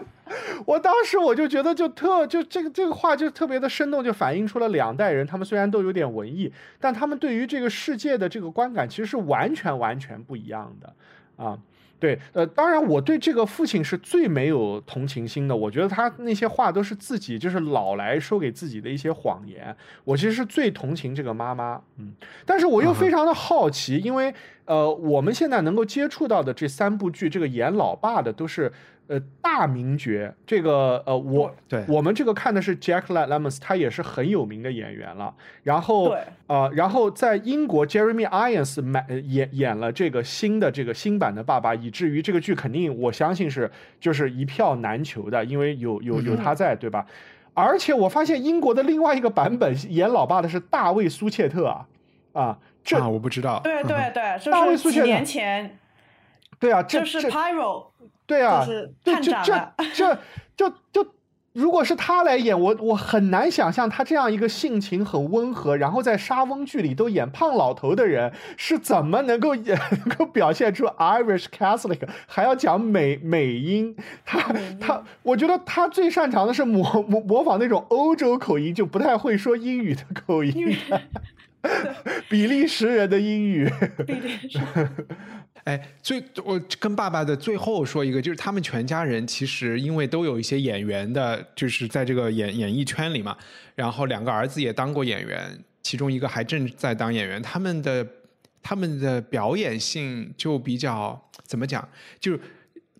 [0.66, 10.94] 我当时我就觉得就特就这个这个话就特别的生动，就反映出了两代人，他们虽然都有点文艺，但他们对于这个世界的这个观感其实是完全完全不一样的
[11.44, 11.58] 啊。
[11.98, 15.54] 对，呃，当然我对这个父亲是最没有同情心的。
[15.54, 19.76] 我觉得他那些话都是自己就是老来说给自己的一些谎言。
[20.04, 22.14] 我其实是最同情这个妈妈，嗯，
[22.46, 24.32] 但是我又非常的好奇，因为
[24.64, 28.72] 呃，我们现在能够接触到的这三部剧，这个演老爸的都是
[29.10, 30.32] 呃大名角。
[30.46, 35.34] 这个呃，我对我们这个看的是 Jack Lemmons，他也是很有名的演员了。
[35.64, 47.04] 然后对呃，然后在英国，Jeremy Irons 演演了这个新的这个新版的爸爸，以至于这个剧肯定我相信是就是一票难求的，因为有有有他在，对吧？
[47.52, 51.86] 而且我发现英国的另外一个版本演老爸的是大卫苏切特啊
[52.32, 53.60] 啊，这、啊，我不知道。
[53.62, 55.78] 对对对，大卫就是几苏切特年前，
[56.60, 57.86] 对啊，这就是 Pyro，
[58.30, 59.32] 对啊，就是对这
[59.92, 60.18] 这
[60.56, 61.06] 就就，
[61.52, 69.76] 如果是他来演，我我很难想象他这样一个性情很温和，然后在沙翁剧里都演胖老头的人，是怎么能够演
[70.06, 73.96] 能够表现出 Irish Catholic，还要讲美美音？
[74.24, 80.76] 他他，我觉得他最擅长的是模模模仿那种欧洲口音，就不太会说英语的口音。
[82.30, 83.70] 比利时人的英语，
[85.64, 93.36] 哎，最我跟爸爸的最后说一个，就是他们全家人其实因为都有一些演员的，就是在这个演演艺圈里嘛，
[93.74, 98.06] 然后两个儿子也当过演员，其中一个还正在当演员，他们的
[98.62, 101.86] 他们的表演性就比较怎么讲，
[102.18, 102.38] 就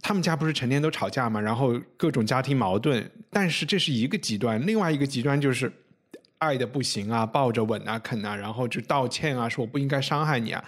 [0.03, 5.73] 他们家不是成天都吵架嘛，然后各种家庭矛盾，但是这是一个极端，另外一个极端就是。
[6.41, 10.63] 爱的不行啊，抱着吻啊、啃啊，然后就道歉啊，说我不应该伤害你啊。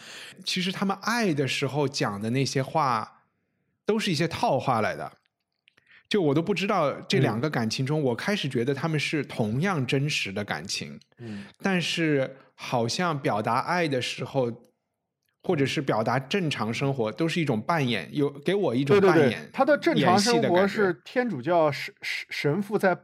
[0.44, 3.22] 其实他们爱的时候讲的那些话，
[3.84, 5.12] 都是一些套话来的。
[6.08, 14.52] 就我都不知道这两个感情中，我开始觉得他们是同样真实的感情，嗯，但是好像表达爱的时候，
[15.42, 22.94] 或者是表达正常生活，都是一种扮演，有给我一种对对对扮演。，他的正常生活是天主教神神神父在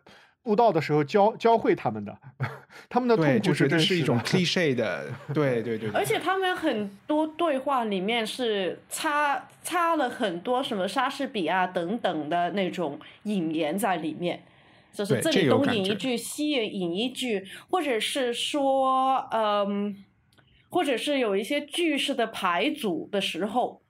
[0.48, 2.18] 布道的时候教教会他们的，
[2.88, 5.90] 他们的痛，苦就是这是一种 cliche 的，对对对对。
[5.90, 14.42] 而且他们很多对话里面是插插了很多什么莎士比亚等等的那种引言在里面，
[14.90, 20.02] 就是对这这里东引一句，西引一句，或者是说，嗯，
[20.70, 23.82] 或者是有一些句式的排组的时候，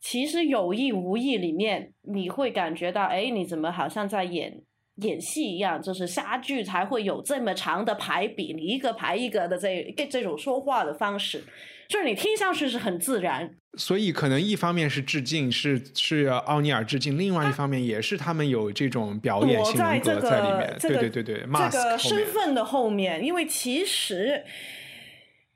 [0.00, 4.62] 其实有意无意里面你会感觉到，哎，你怎么好像在演。
[5.00, 11.42] 演戏一样，就是莎剧才会有这么长的排比，你一个排一个的这这种说话的方式，
[11.88, 20.76] 就是你听上去是很自然，所以可能一方面是致敬，是是奥尼尔致敬，另外一方面也是他们有这种表演躲性人格在里面。
[20.78, 24.44] 这个对对对对这个身份的后面，因为其实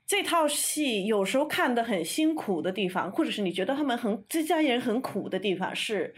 [0.07, 6.13] 这套戏有时候看的很辛苦的地方，或者是你觉得他们很这家人很苦的地方是，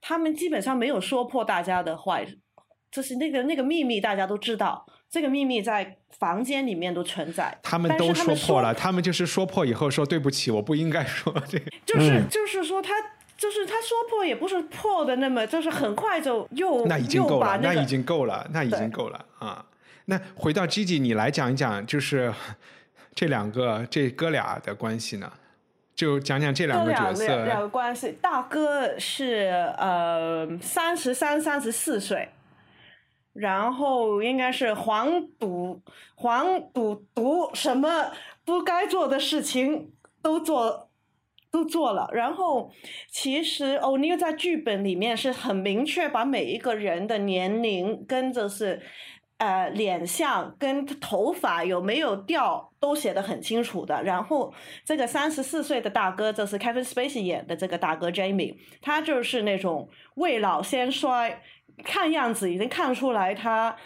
[0.00, 2.26] 他们基本上没有说破大家的坏，
[2.90, 11.64] 就是那个那个秘密大家都知道，这个秘密在房间里面都存在，他们都说破了，他们就是说破以后说对不起，我不应该说这个。
[11.84, 12.92] 就是、嗯就是说他。
[13.38, 19.64] 就是他说破也不是破的那么，就是很快就又那已经够了，那已经够了，那已经够了啊！
[20.06, 22.34] 那回到 Gigi，你来讲一讲，就是
[23.14, 25.32] 这两个这哥俩的关系呢？
[25.98, 27.60] 就讲讲这两个角两两两。
[27.60, 32.28] 个关系，大哥是呃三十三、三十四岁，
[33.32, 35.82] 然后应该是黄赌
[36.14, 38.12] 黄赌毒什么
[38.44, 39.90] 不该做的事情
[40.22, 40.88] 都做
[41.50, 42.08] 都做了。
[42.12, 42.70] 然后
[43.10, 48.80] 其实欧尼在剧本里面是很明确把每一个人的年龄跟着是。
[49.38, 54.02] 呃，脸相跟头发有没有掉都写的很清楚的。
[54.02, 54.52] 然后
[54.84, 61.42] 这个三十四岁的大哥，这是 Kevin Spacey 演的这个大哥 Jamie，他就是那种未老先衰，
[61.84, 63.76] 看样子已经看出来他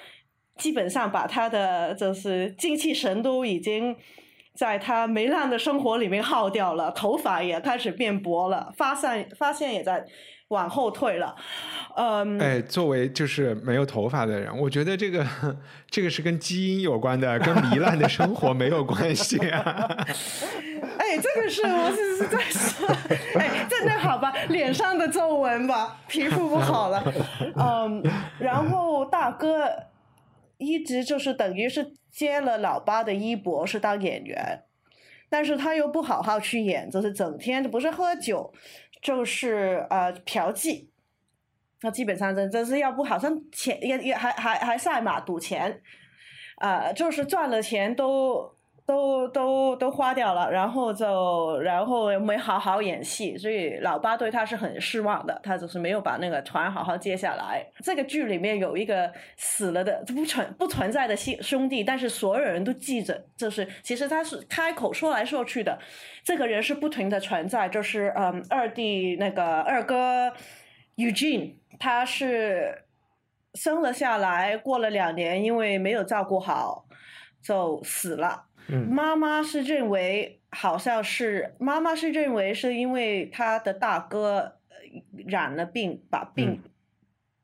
[0.57, 3.97] 基本上把他的就是精气神都已经
[4.55, 10.05] 在他糜烂的生活里面耗掉了，头发也开始变薄了，发散发现也在
[10.53, 11.35] 往后退了。
[11.97, 15.27] 嗯，哎，作为就是没有头发的人，我觉得这个
[15.91, 19.89] 这个是跟基因有关的，跟糜烂的生活没有关系啊。
[20.99, 22.89] 哎，这个是我是是在说，
[23.39, 27.03] 哎，真的好吧，脸上的皱纹吧，皮肤不好了，
[27.57, 28.03] 嗯，
[28.39, 29.69] 然后大哥
[30.59, 34.63] 一直就是等于是接了老八的衣钵，是当演员，
[35.29, 38.53] 但是他又不好好去演，就是整天不是喝酒，
[39.03, 40.89] 就是呃嫖妓。
[41.83, 45.83] 那基本上真真是要不好像钱也也还还还赛马赌钱，
[46.61, 48.52] 呃，就是赚了钱都
[48.87, 57.65] 都都都花掉了，然后就然后没好好演戏，所以老八对他是很失望的，他就是没有把那个船好好接下来。
[57.83, 65.79] 这个剧里面有一个死了的不存不存在的兄兄弟，但是所有人都记着，就是其实他是开口说来说去的，
[66.25, 70.33] 这个人是不停的存在，就是嗯二弟那个二哥。
[70.95, 72.85] Eugene，他是
[73.55, 76.85] 生了下来，过了两年，因为没有照顾好，
[77.43, 78.45] 就死了。
[78.69, 78.89] 嗯。
[78.89, 84.77] 妈妈是认为，好像是妈妈是认为是因为他的大哥呃
[85.27, 86.63] 染了病，把病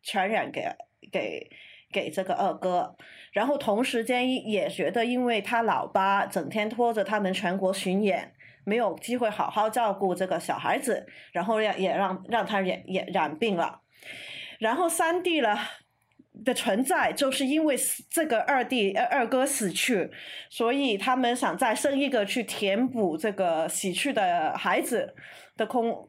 [0.02, 0.66] 传染给、
[1.10, 1.50] 给
[1.92, 2.96] 给这个二哥，
[3.32, 8.32] 然后同时间也觉得，因为他老爸整天拖着他们全国巡演，
[8.64, 13.80] 没有机会好好照顾这个小孩子，然后让也让让他也也染病了，
[14.58, 15.58] 然后三弟了。
[16.44, 20.10] 的存在，就是因为死这个二弟二二哥死去，
[20.48, 25.14] 所以他们想再生一个去填补这个死去的孩子
[25.56, 26.08] 的空。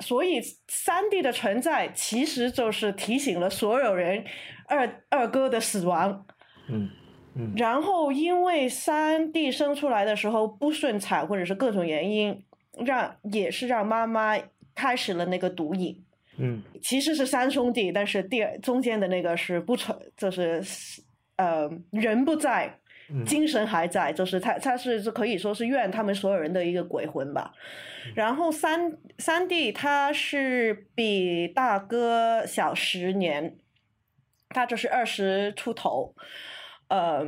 [0.00, 4.24] 所以三弟的存在其实就是提醒了所有人
[4.66, 6.26] 二二哥的死亡。
[6.68, 6.90] 嗯
[7.36, 12.42] 嗯然后因为三弟生出来的时候不顺产，或者是各种原因，
[12.84, 14.36] 让也是让妈妈
[14.74, 16.02] 开始了那个毒瘾。
[16.38, 20.62] 嗯其实是三兄弟，但是第二中间的那个是不存，就是
[21.36, 22.78] 呃人不在，
[23.10, 27.52] 嗯精神还在，就是他他是可以说是怨他们所有人的一个鬼魂吧。
[28.14, 33.56] 然后三三弟他是比大哥小十年，
[34.48, 36.14] 他就是二十出头，
[36.88, 37.24] 呃，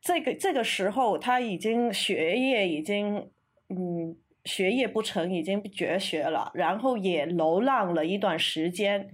[0.00, 3.30] 这个这个时候他已经学业已经
[3.68, 4.16] 嗯。
[4.48, 9.10] 学业不成，已经绝学了，然后也流浪了一段时间，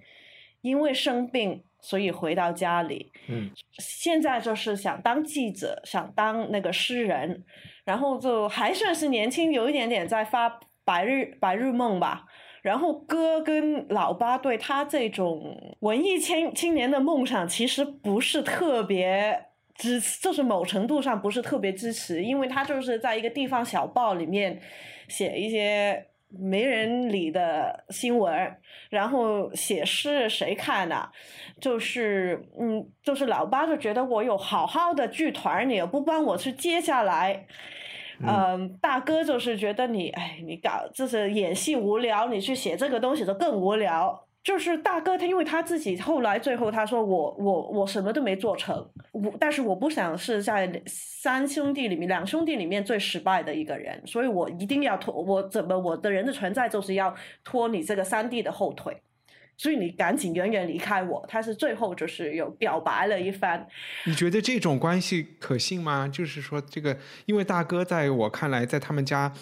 [0.60, 3.10] 因为生病，所以回到家里。
[3.26, 7.44] 嗯现在就是想当记者，想当那个诗人，
[7.84, 12.26] 然后就还算是年轻，有一点点在发白日白日梦吧。
[12.62, 24.60] 然后哥跟老八对他这种文艺青青年的梦想，其实不是特别支持，就是某程度上不是特别支持，因为他就是在一个地方小报里面
[25.08, 28.56] 写一些没人理的新闻，
[28.90, 31.08] 然后写诗谁看呐、
[31.60, 37.46] 就是嗯，就是老八就觉得我有好好的剧团，你又不帮我去接下来。
[38.24, 44.26] 嗯，大哥就是觉得你，哎，你搞就是演戏无聊，你去写这个东西就更无聊。
[44.44, 59.00] 就是大哥他，因为他自己后来最后他说我我我什么都没做成，我但是我不想是在三兄弟里面两兄弟里面最失败的一个人，所以我一定要拖我怎么我的人的存在就是要拖你这个三弟的后腿，
[59.56, 61.24] 所以你赶紧远远离开我。
[61.26, 63.66] 他是最后就是有表白了一番，
[64.04, 66.06] 你觉得这种关系可信吗？
[66.06, 66.94] 就是说，这个
[67.24, 69.32] 因为大哥在我看来，在他们家，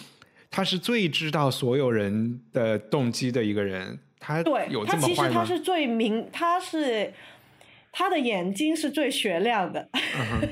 [0.49, 5.29] 他是最知道所有人的动机的一个人，他对他其实？
[5.33, 7.13] 他是最明，他是
[7.91, 10.49] 他的眼睛是最雪亮的， 嗯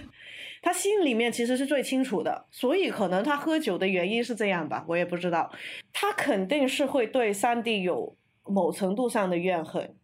[0.62, 5.50] 他心里面其实是最清楚的，所以可能他喝酒的原因是这样吧，我也不知道。
[5.92, 8.14] 他肯定是会对三弟有
[8.44, 9.94] 某程度上的怨恨，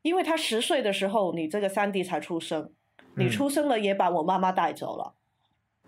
[0.00, 2.72] 因为他十岁的时候，你这个三弟才出生，
[3.16, 5.14] 你嗯出生了也把我妈妈带走了。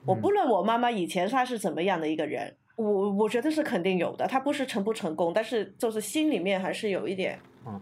[0.05, 4.27] 我不论我妈妈以前她是怎么样的一个人，我我觉得是肯定有的。
[4.27, 7.39] 他不是成不成功，但是就是心里面还是有一点。
[7.65, 7.81] 啊，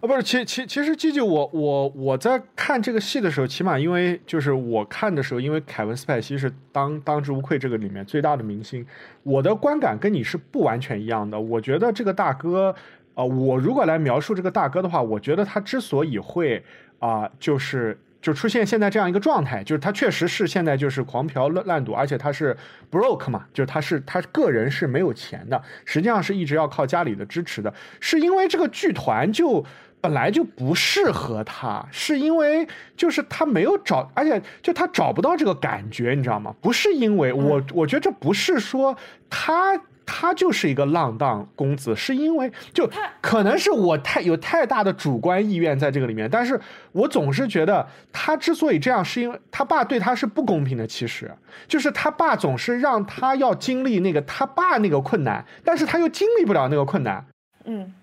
[0.00, 8.86] 不是，其其其实季季，我我我在看这个戏的时候，起码因为就是我看的时候，因为凯文斯派西是当当之无愧这个里面最大的明星，
[9.22, 11.40] 我的观感跟你是不完全一样的。
[11.40, 12.74] 我觉得这个大哥，
[13.14, 16.64] 呃，我如果来描述这个大哥的话，我觉得他之所以会
[16.98, 17.98] 啊、就是。
[18.22, 22.56] 就出现现在这样一个状态，就是他确实是现在就是狂嫖滥滥赌，而且他是
[22.90, 29.64] broke 嘛，就是他是他个人是没有钱的，实际上是一直要靠家里的支持的，是因为这个剧团就
[30.00, 32.66] 本来就不适合他，是因为
[32.96, 36.54] 就是他没有找，而且就他找不到这个感觉，你知道吗？
[36.60, 38.96] 不是因为我，我觉得这不是说
[39.28, 39.80] 他。
[40.12, 46.60] 他就是一个浪荡公子，是因为就可能是我太有太大的主观意愿在这个里面，但是
[46.90, 50.84] 我总是觉得他之所以这样，是因为他爸对他是不公平的。
[50.84, 51.30] 其实
[51.68, 57.24] 就是他爸总是让他要经历那个他爸那个困难，但是他又经历不了那个困难。
[57.64, 57.94] 嗯，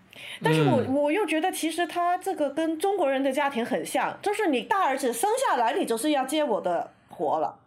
[0.42, 7.60] 但是我我又觉得，其实他这个跟中国人的家庭很像，就是你大儿子生下来，你就是要接我的活了。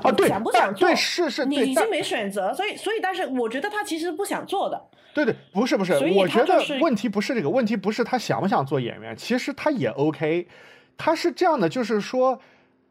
[0.00, 0.88] 啊，对，想不想做？
[0.88, 4.82] 对，是是，你已经没选择，所以所以，但是我觉得他其实不想做的。
[5.14, 10.48] 对对，不是不是我觉得问题不是这个，问题不是他想不想做演员，其实他也 OK，
[10.96, 12.40] 他是这样的，就是说，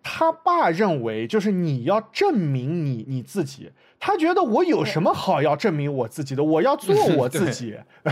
[0.04, 3.72] 他爸认为就是你要证明你你自己，
[4.04, 6.44] 他觉得我有什么好要证明我自己的？
[6.44, 7.78] 我要做 我自己。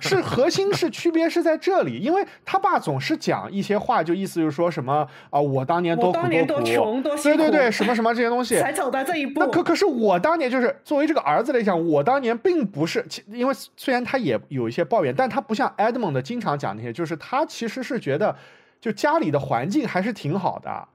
[0.00, 9.40] 是核心是区别是在这里，因为他爸总是讲一些话，就意思就是说什么啊，我当年多苦多苦，多对对对，什么什么这些东西才走到这一步。
[9.40, 18.34] 那可可是我当年就是作为这个儿子来讲，我当年并不是，因为虽然他也有一些抱怨，但他不像 Edmond 经常讲那些，就是他其实是觉得
[18.80, 20.88] 就家里的环境还是挺好的。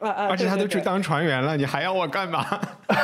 [0.00, 2.44] 而且他都去当船员了，你还要我干嘛？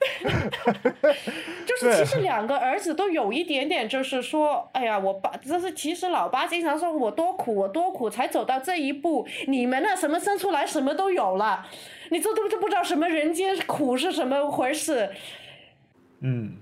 [1.66, 9.26] 就是其实两个儿子都有一点点，就是说，哎呀，我爸，就是其实老爸经常说我多苦，我多苦才走到这一步。
[9.46, 11.66] 你们那，什么生出来什么都有了，
[12.10, 15.10] 你这都都不知道什么人间苦是什么回事。
[16.20, 16.56] 嗯。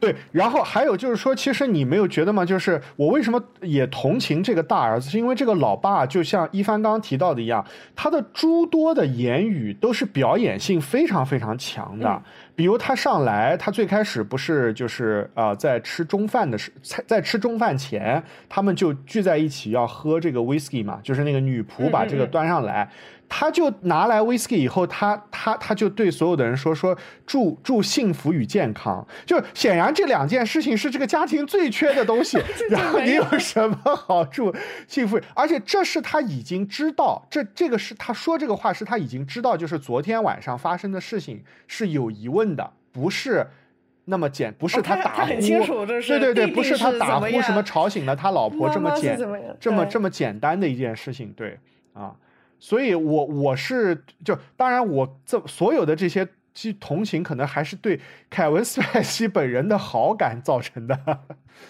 [0.00, 2.42] 对，然后还有就是说，其实你没有觉得吗？
[2.42, 7.64] 就是我为什么也同情这个大儿子，是因为这个老爸就像一帆刚刚提到的一样，
[7.94, 12.22] 他的诸多的言语都是表演性非常非常强的。
[12.56, 16.72] 比如他上来，他最开始不是就是呃在吃中饭的时，
[17.06, 22.90] 在吃中饭前，他们就聚在一起要喝这个 whisky 嘛，就是那个女仆把这个端上来。
[23.32, 32.38] 他就拿来 whisky 以后，他他他就对所有的人说说祝祝幸福与健康，就显然这两件事情是这个家庭最缺的东西。
[32.68, 34.52] 然后你有什么好处
[34.88, 35.18] 幸福？
[35.32, 43.46] 而且这是他已经知道，这这个是他说这个话是他已经知道，就是昨天晚上发生的事情是有疑问的，不是
[44.06, 49.16] 那么简，不是他打呼，对对对，不是他打呼什么吵醒了他老婆这么简
[49.60, 51.56] 这么这么简单的一件事情，对
[51.92, 52.12] 啊。
[52.60, 61.20] 所以，我我是就当然，我这所有的这些其同情，可能还是对凯文 斯派西本人的好感造成的。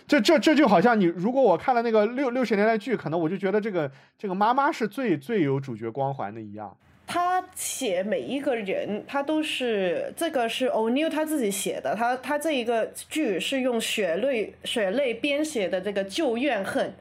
[0.08, 6.76] 这这这就好像你，如果我看了那个六六十年代剧，可能我就觉得这个这个妈妈是最最有主角光环的一样。
[7.06, 16.94] 他写每一个人，他都是这个是 O'Neill 他自己写的，他他这一个剧是用血泪血泪编写的这个旧怨恨，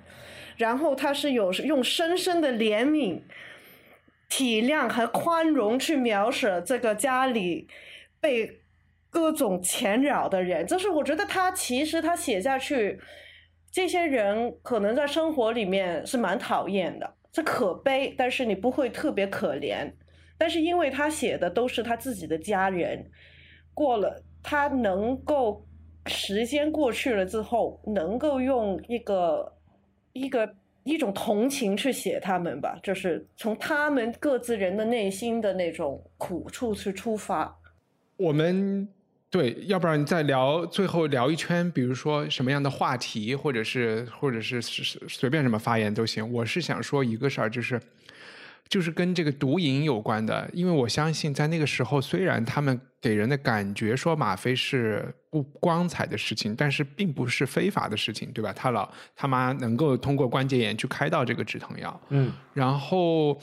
[0.58, 3.20] 然后他是有用深深的怜悯。
[4.30, 7.68] 体谅和宽容去描写这个家里
[8.22, 8.62] 被
[9.10, 13.00] 各种侵扰的人，就是我觉得他其实他写下去，
[13.72, 19.92] 这些人可能在生活里面是蛮讨厌的，是可悲，但是你不会特别可怜。
[20.38, 23.10] 但是因为他写的都是他自己的家人，
[23.74, 25.66] 过了他能够
[26.06, 29.58] 时间过去了之后，能够用一个
[30.14, 30.56] 一个。
[30.90, 37.56] 一种同情去写他们吧，就是从他们各自人的内心的那种苦处去出发。
[38.18, 38.88] 我们
[39.30, 46.34] 对，要不然再聊，最后聊一圈，比如说什么样的话题，或者是或者是随便什么发言都行。
[46.34, 47.80] 我是想说一个事儿，就是。
[48.70, 58.54] 就是跟这个毒瘾有关的，因为我相信在那个时候，虽然他们给人的感觉说吗啡是不光彩的事情，但是并不是非法的事情，对吧？
[58.54, 63.40] 他老他妈能够通过关节炎去开到这个止疼药，嗯，然后，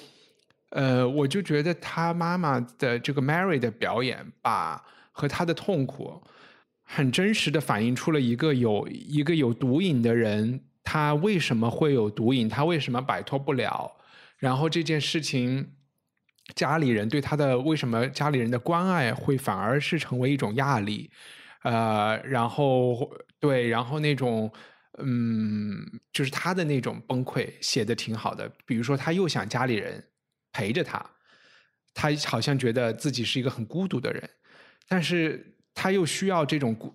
[0.70, 4.81] 呃，我就觉得他妈妈的这个 Mary 的表演，把
[5.11, 6.23] 和他的痛苦，
[6.85, 13.90] 很真实的反映出了一个有一个有毒瘾的人，他为什么会有毒瘾，他为什么摆脱不了。
[14.39, 15.75] 然后这件事情，
[16.55, 21.11] 家里人对他的为什么家里人的关爱会反而是成为一种压力，
[21.63, 23.11] 呃，然后
[23.41, 24.53] 对，然后那种
[24.99, 28.51] 嗯，就是他的那种崩溃写的挺好的。
[28.65, 30.03] 比如说，他又想家里人
[30.53, 31.05] 陪着他，
[31.95, 34.31] 他好像觉得自己是一个很孤独的人，
[34.89, 36.95] 但是他又需要这种孤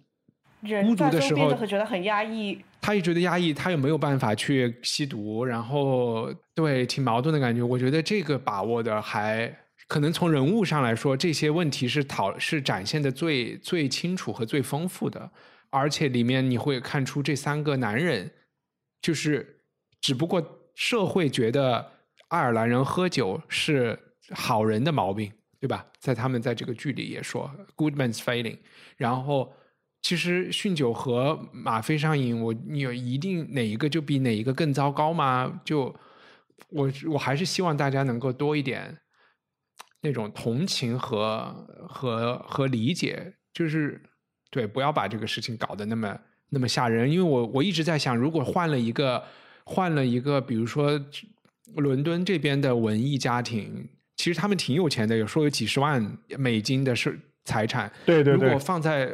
[0.62, 2.64] 孤独的时候，会觉得很压抑。
[2.80, 7.62] 他也觉得压抑，他又没有办法去吸毒，然后对挺矛盾的感觉。
[7.62, 9.56] 我觉得这个把握的还
[9.88, 15.30] 可能从人物上来说，这些问题是讨是展现的最最清楚和最丰富的，
[15.70, 18.32] 而且里面你会看出这三个男人
[19.02, 19.60] 就是
[20.00, 20.44] 只不过
[20.74, 21.92] 社会觉得
[22.30, 23.98] 爱尔兰人喝酒是
[24.32, 25.86] 好人的毛病，对吧？
[26.00, 28.58] 在他们在这个剧里也说 Goodman's failing，
[28.98, 29.54] 然后。
[30.02, 35.62] 其实酗酒和吗啡上瘾，我你有一定哪一个就比哪一个更糟糕吗？
[35.64, 35.96] 就
[36.70, 38.98] 我我还是希望大家能够多一点
[40.02, 41.54] 那种同情和
[41.88, 44.02] 和和理解，就是
[44.50, 46.20] 对，不要把这个事情搞得那么
[46.50, 47.10] 那么吓人。
[47.10, 49.24] 因为我我一直在想，如果换了一个
[49.66, 51.00] 换了一个，比如说
[51.76, 53.88] 伦敦这边的文艺家庭，
[54.18, 57.92] 其实他们挺有钱的，有说有几十万美金的是财产。
[58.06, 58.48] 对对对。
[58.48, 59.12] 如果放在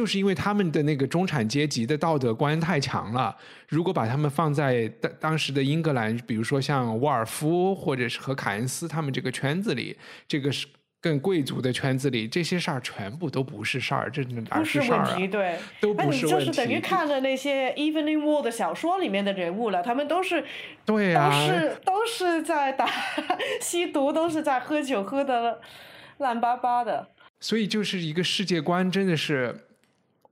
[0.00, 3.36] 就是因为他们的那个中产阶级的道德观太强了。
[3.68, 9.94] 如果把他们放在当当时的英格兰，比如说像沃尔夫或者是和凯恩斯他们这个圈子里，
[10.26, 10.66] 这个是
[11.02, 15.08] 更贵族的圈子里，这些事儿全部都不是事儿，这哪不是事儿啊？
[15.10, 20.42] 问题，对，都那你不是问题就是等于看了那些 Evening War 的小说里面的人物了，他们都是
[20.86, 22.88] 对啊都是都是在打
[23.60, 25.60] 吸毒，都是在喝酒，喝的
[26.16, 27.10] 烂巴巴的。
[27.38, 29.54] 所以就是一个世界观，真的是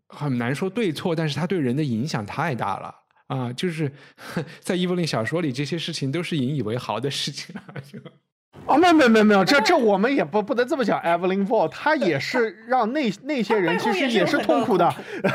[0.09, 2.95] 很难说对错，但是它对人的影响太大了
[3.27, 3.53] 啊！
[3.53, 3.93] 就是
[4.61, 7.63] 在伊芙琳小说里，这些事情都是引以为豪的事情啊。
[7.91, 7.99] 就
[8.67, 11.01] 哦，没有没有没有没有，这这我们也不不能这么讲。
[11.01, 14.93] Evelyn Wall，他也是让那那些人其实也是痛苦的，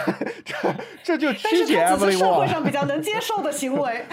[0.43, 2.47] 这这就但曲解是它只 Evelyn 是社会。
[2.47, 4.05] 上比较能接受的行为。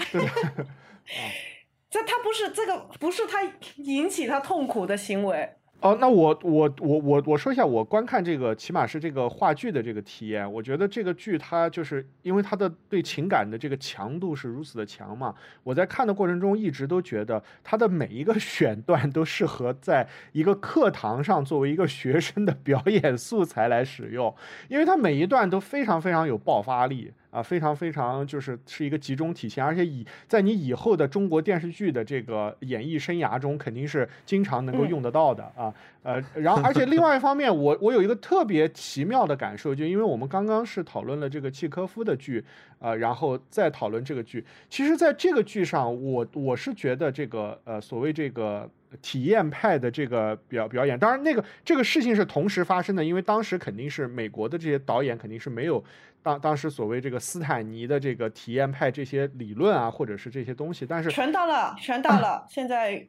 [1.89, 3.39] 这他不是这个不是他
[3.77, 5.49] 引起他痛苦的行为。
[5.81, 10.51] 哦，那我我我我我说一下我观看这个，起码是这个话剧的这个体验。
[10.53, 15.33] 我觉得这个剧它就是因为它的对情感的这个强度是如此的强嘛，
[15.63, 24.31] 我在看的过程中一直都觉得它的每一个 选段都适合在一个课堂上作为一个学生的表演素材来使用，
[24.69, 27.11] 因为它每一段都非常非常有爆发力。
[27.31, 35.73] 啊，非常非常就是是一个集中体现，而且以在你以后的中国电视剧的这个演艺生涯中，肯定是经常能够用得到的啊。
[36.03, 42.43] 呃，然后而且另外一方面，我我有一个特别奇妙的感受，就因为我们刚刚是讨论了这个契科夫的剧，
[42.79, 48.69] 呃，然后再讨论这个剧，其实在这个剧上，我我是觉得这个呃所谓这个。
[49.01, 55.83] 体验派的这个表表演，当然那个这个事情是同时发生的，因为当时肯定是美国的这些导演肯定是没有
[56.21, 63.07] 当当时所谓这个斯坦尼的这个体验派这些理论啊，或者是这些东西，但是全到了，全到了，现在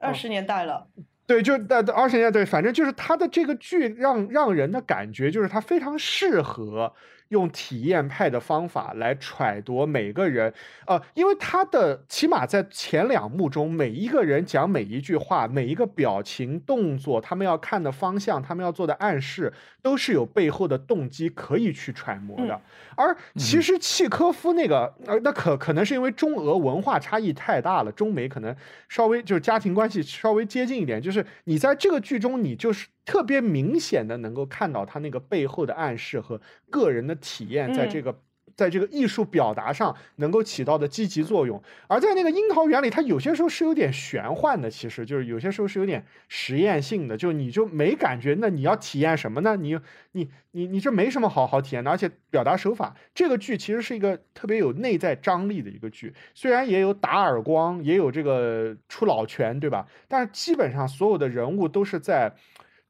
[0.00, 0.88] 二十年代了。
[1.26, 6.90] 对，就在二十年代，对，反正就是他的这个剧让让人的感觉就是他非常适合
[7.28, 10.52] 用体验派的方法来揣度每个人，
[10.86, 19.52] 呃，因为他的起码在前两幕中，每一个人讲每一句话、每一个表情、动作，他们要看的方向、他们要做的暗示，
[19.82, 22.60] 都是有背后的动机可以去揣摩的。
[22.96, 28.54] 而其实契科夫那个，呃，那可可能是因为中俄文化差异太大了，中美可能
[28.88, 38.20] 稍微就是家庭关系稍微接近一点，就是你在这个剧中，你就是特别明显的能够看到他那个背后的暗示和个人的体验，在这个。
[38.56, 49.54] 在这个艺术表达上能够起到的积极作用，而在那个樱桃园里，它有些时候是有点玄幻的，其实就是有些时候是有点实验性的，就你就没感觉，那你要体验什么呢？
[49.54, 49.78] 你
[50.10, 59.86] 你你你这没什么好好体验的，而且表达手法，这个剧其实是一个特别有内在张力的一个剧，虽然也有打耳光，也有这个出老拳，对吧？
[60.08, 62.34] 但是基本上所有的人物都是在，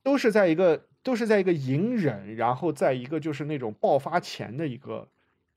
[0.08, 5.06] 都是在一个都是在一个隐忍，然后在一个就是那种爆发前的一个。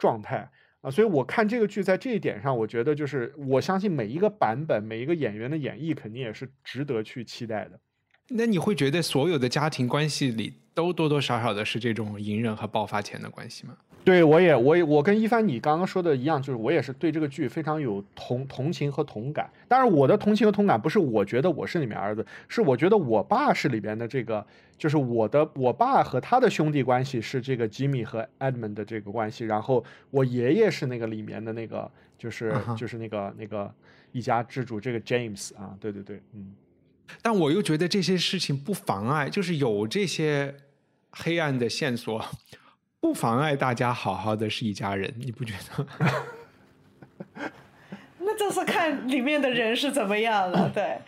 [0.02, 0.50] 状态
[0.82, 7.80] 啊，所以我看这个剧在这一点上，我觉得就是我相信每一个版本、每一个演员的演绎肯定也是值得去期待的。
[8.30, 13.78] 那你会觉得所有的家庭关系里都多多少少的是这种隐忍和爆发前的关系吗？
[14.04, 19.50] 对我也，我也，我跟一帆你刚刚说的一样，就是我也是对这个剧非常有同同情和同感。
[19.68, 24.46] 当然，我的同情和同感不是我觉得我是里面儿子，是我觉得我爸是里边的这个，
[24.78, 33.72] 就是我的我爸和他的兄弟关系是这个吉米和 Edmund 的这个关系，然后我爷爷是那个里面的那个，就是就是那个那个
[34.12, 36.54] 一家之主这个 James 啊，对对对，嗯。
[37.22, 40.56] 但我又觉得这些事情不妨碍，就是有这些
[41.12, 42.24] 黑暗的线索。
[43.02, 45.86] 不妨碍大家好好的是一家人， 你不觉得？
[48.20, 50.70] 那就是看里面的人是怎么样了。
[50.72, 51.00] 对，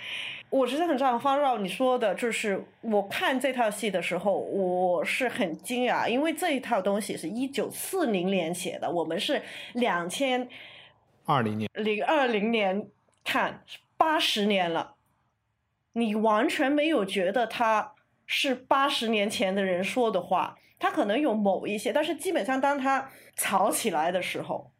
[0.49, 9.43] 我是很赞同方绕你说的，就是我看这套戏的时候，我是很惊讶，因为这一套东西是一九四零年写的，我们是
[9.73, 10.49] 两千
[11.25, 12.87] 二零年零二零年
[13.23, 13.63] 看，
[13.95, 14.95] 八十年了，
[15.91, 17.93] 你完全没有觉得他
[18.35, 20.57] 是八十年前的人说的话。
[20.79, 23.07] 他可能有某一些，但是基本上当他
[23.37, 24.71] 吵起来的时候，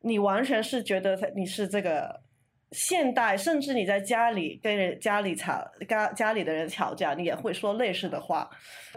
[0.00, 2.22] 你完全是觉得你是这个
[2.70, 8.48] 现代，甚至你在家里跟家里吵，家家里的人吵架，你也会说类似的话。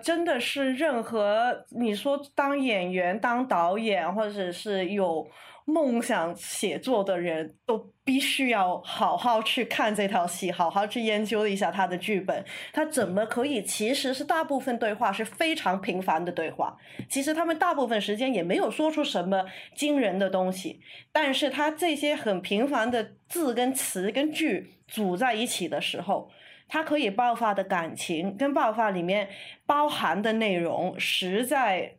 [0.02, 5.28] 真的是任何你说当演员、当导演，或者是有。
[5.66, 12.46] 梦想写作的人都必须要好好去看这套戏，好好去研究一下他的剧本。
[12.72, 13.64] 他怎么可以？
[13.64, 16.78] 其实是大部分对话是非常平凡的对话。
[17.10, 20.80] 其实他们大部分时间也没有说出什么惊人的东西。
[21.12, 26.30] 但是他这些很平凡的字跟词跟句组在一起的时候，
[26.68, 29.30] 他可以爆发的感情跟爆发里面
[29.66, 31.98] 包含的内容，实在。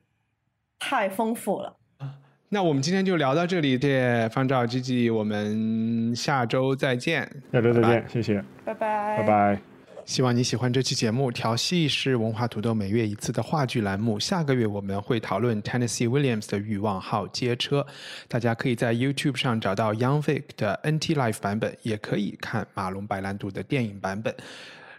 [0.78, 1.78] 太丰富了。
[2.48, 7.28] 那我们今天就聊到这里，谢方照 G G，我们下周再见。
[7.52, 9.26] 下周再拜拜见，谢谢，拜拜，拜。
[9.26, 9.60] 拜。
[10.04, 11.32] 希望你喜欢这期节目。
[11.32, 14.20] 调戏是文化土豆每月一次的话剧栏目。
[14.20, 17.80] 下个月我们会讨论 Tennessee Williams 的《欲望号街车》，
[18.28, 24.32] 大家可以在 YouTube 上找到 Young Vic 的 NT Live 版本，也可以看马龙白兰度的电影版本。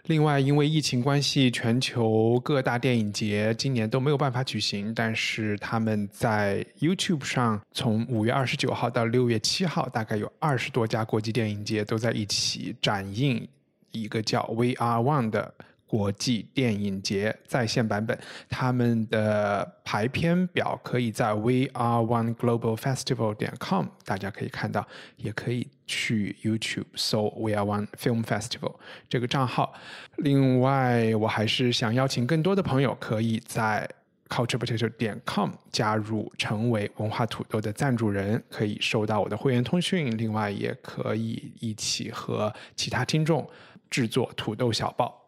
[0.08, 13.46] 另外，因为疫情关系，全球各大电影节今年都没有办法举行，但是他们在 YouTube 上，从五月二十九号到六月七号，大概有二十多家国际电影节都在一起展映
[13.92, 15.52] 一个叫 We Are One 的
[15.88, 18.16] 国际电影节在线版本。
[18.48, 24.86] 他们的排片表可以在 We Are One Global Festival 点 com，大家可以看到，
[25.16, 28.74] 也可以去 YouTube 搜 We Are One Film Festival
[29.08, 29.72] 这个账号。
[30.18, 33.88] 另外，我还是想邀请更多的朋友可以在
[34.28, 40.14] culturepotato 点 com 加入，成为文化土豆的赞助人，可以收到我的会员通讯。
[40.18, 43.48] 另外，也可以一起和其他听众
[43.88, 45.27] 制作土豆小报。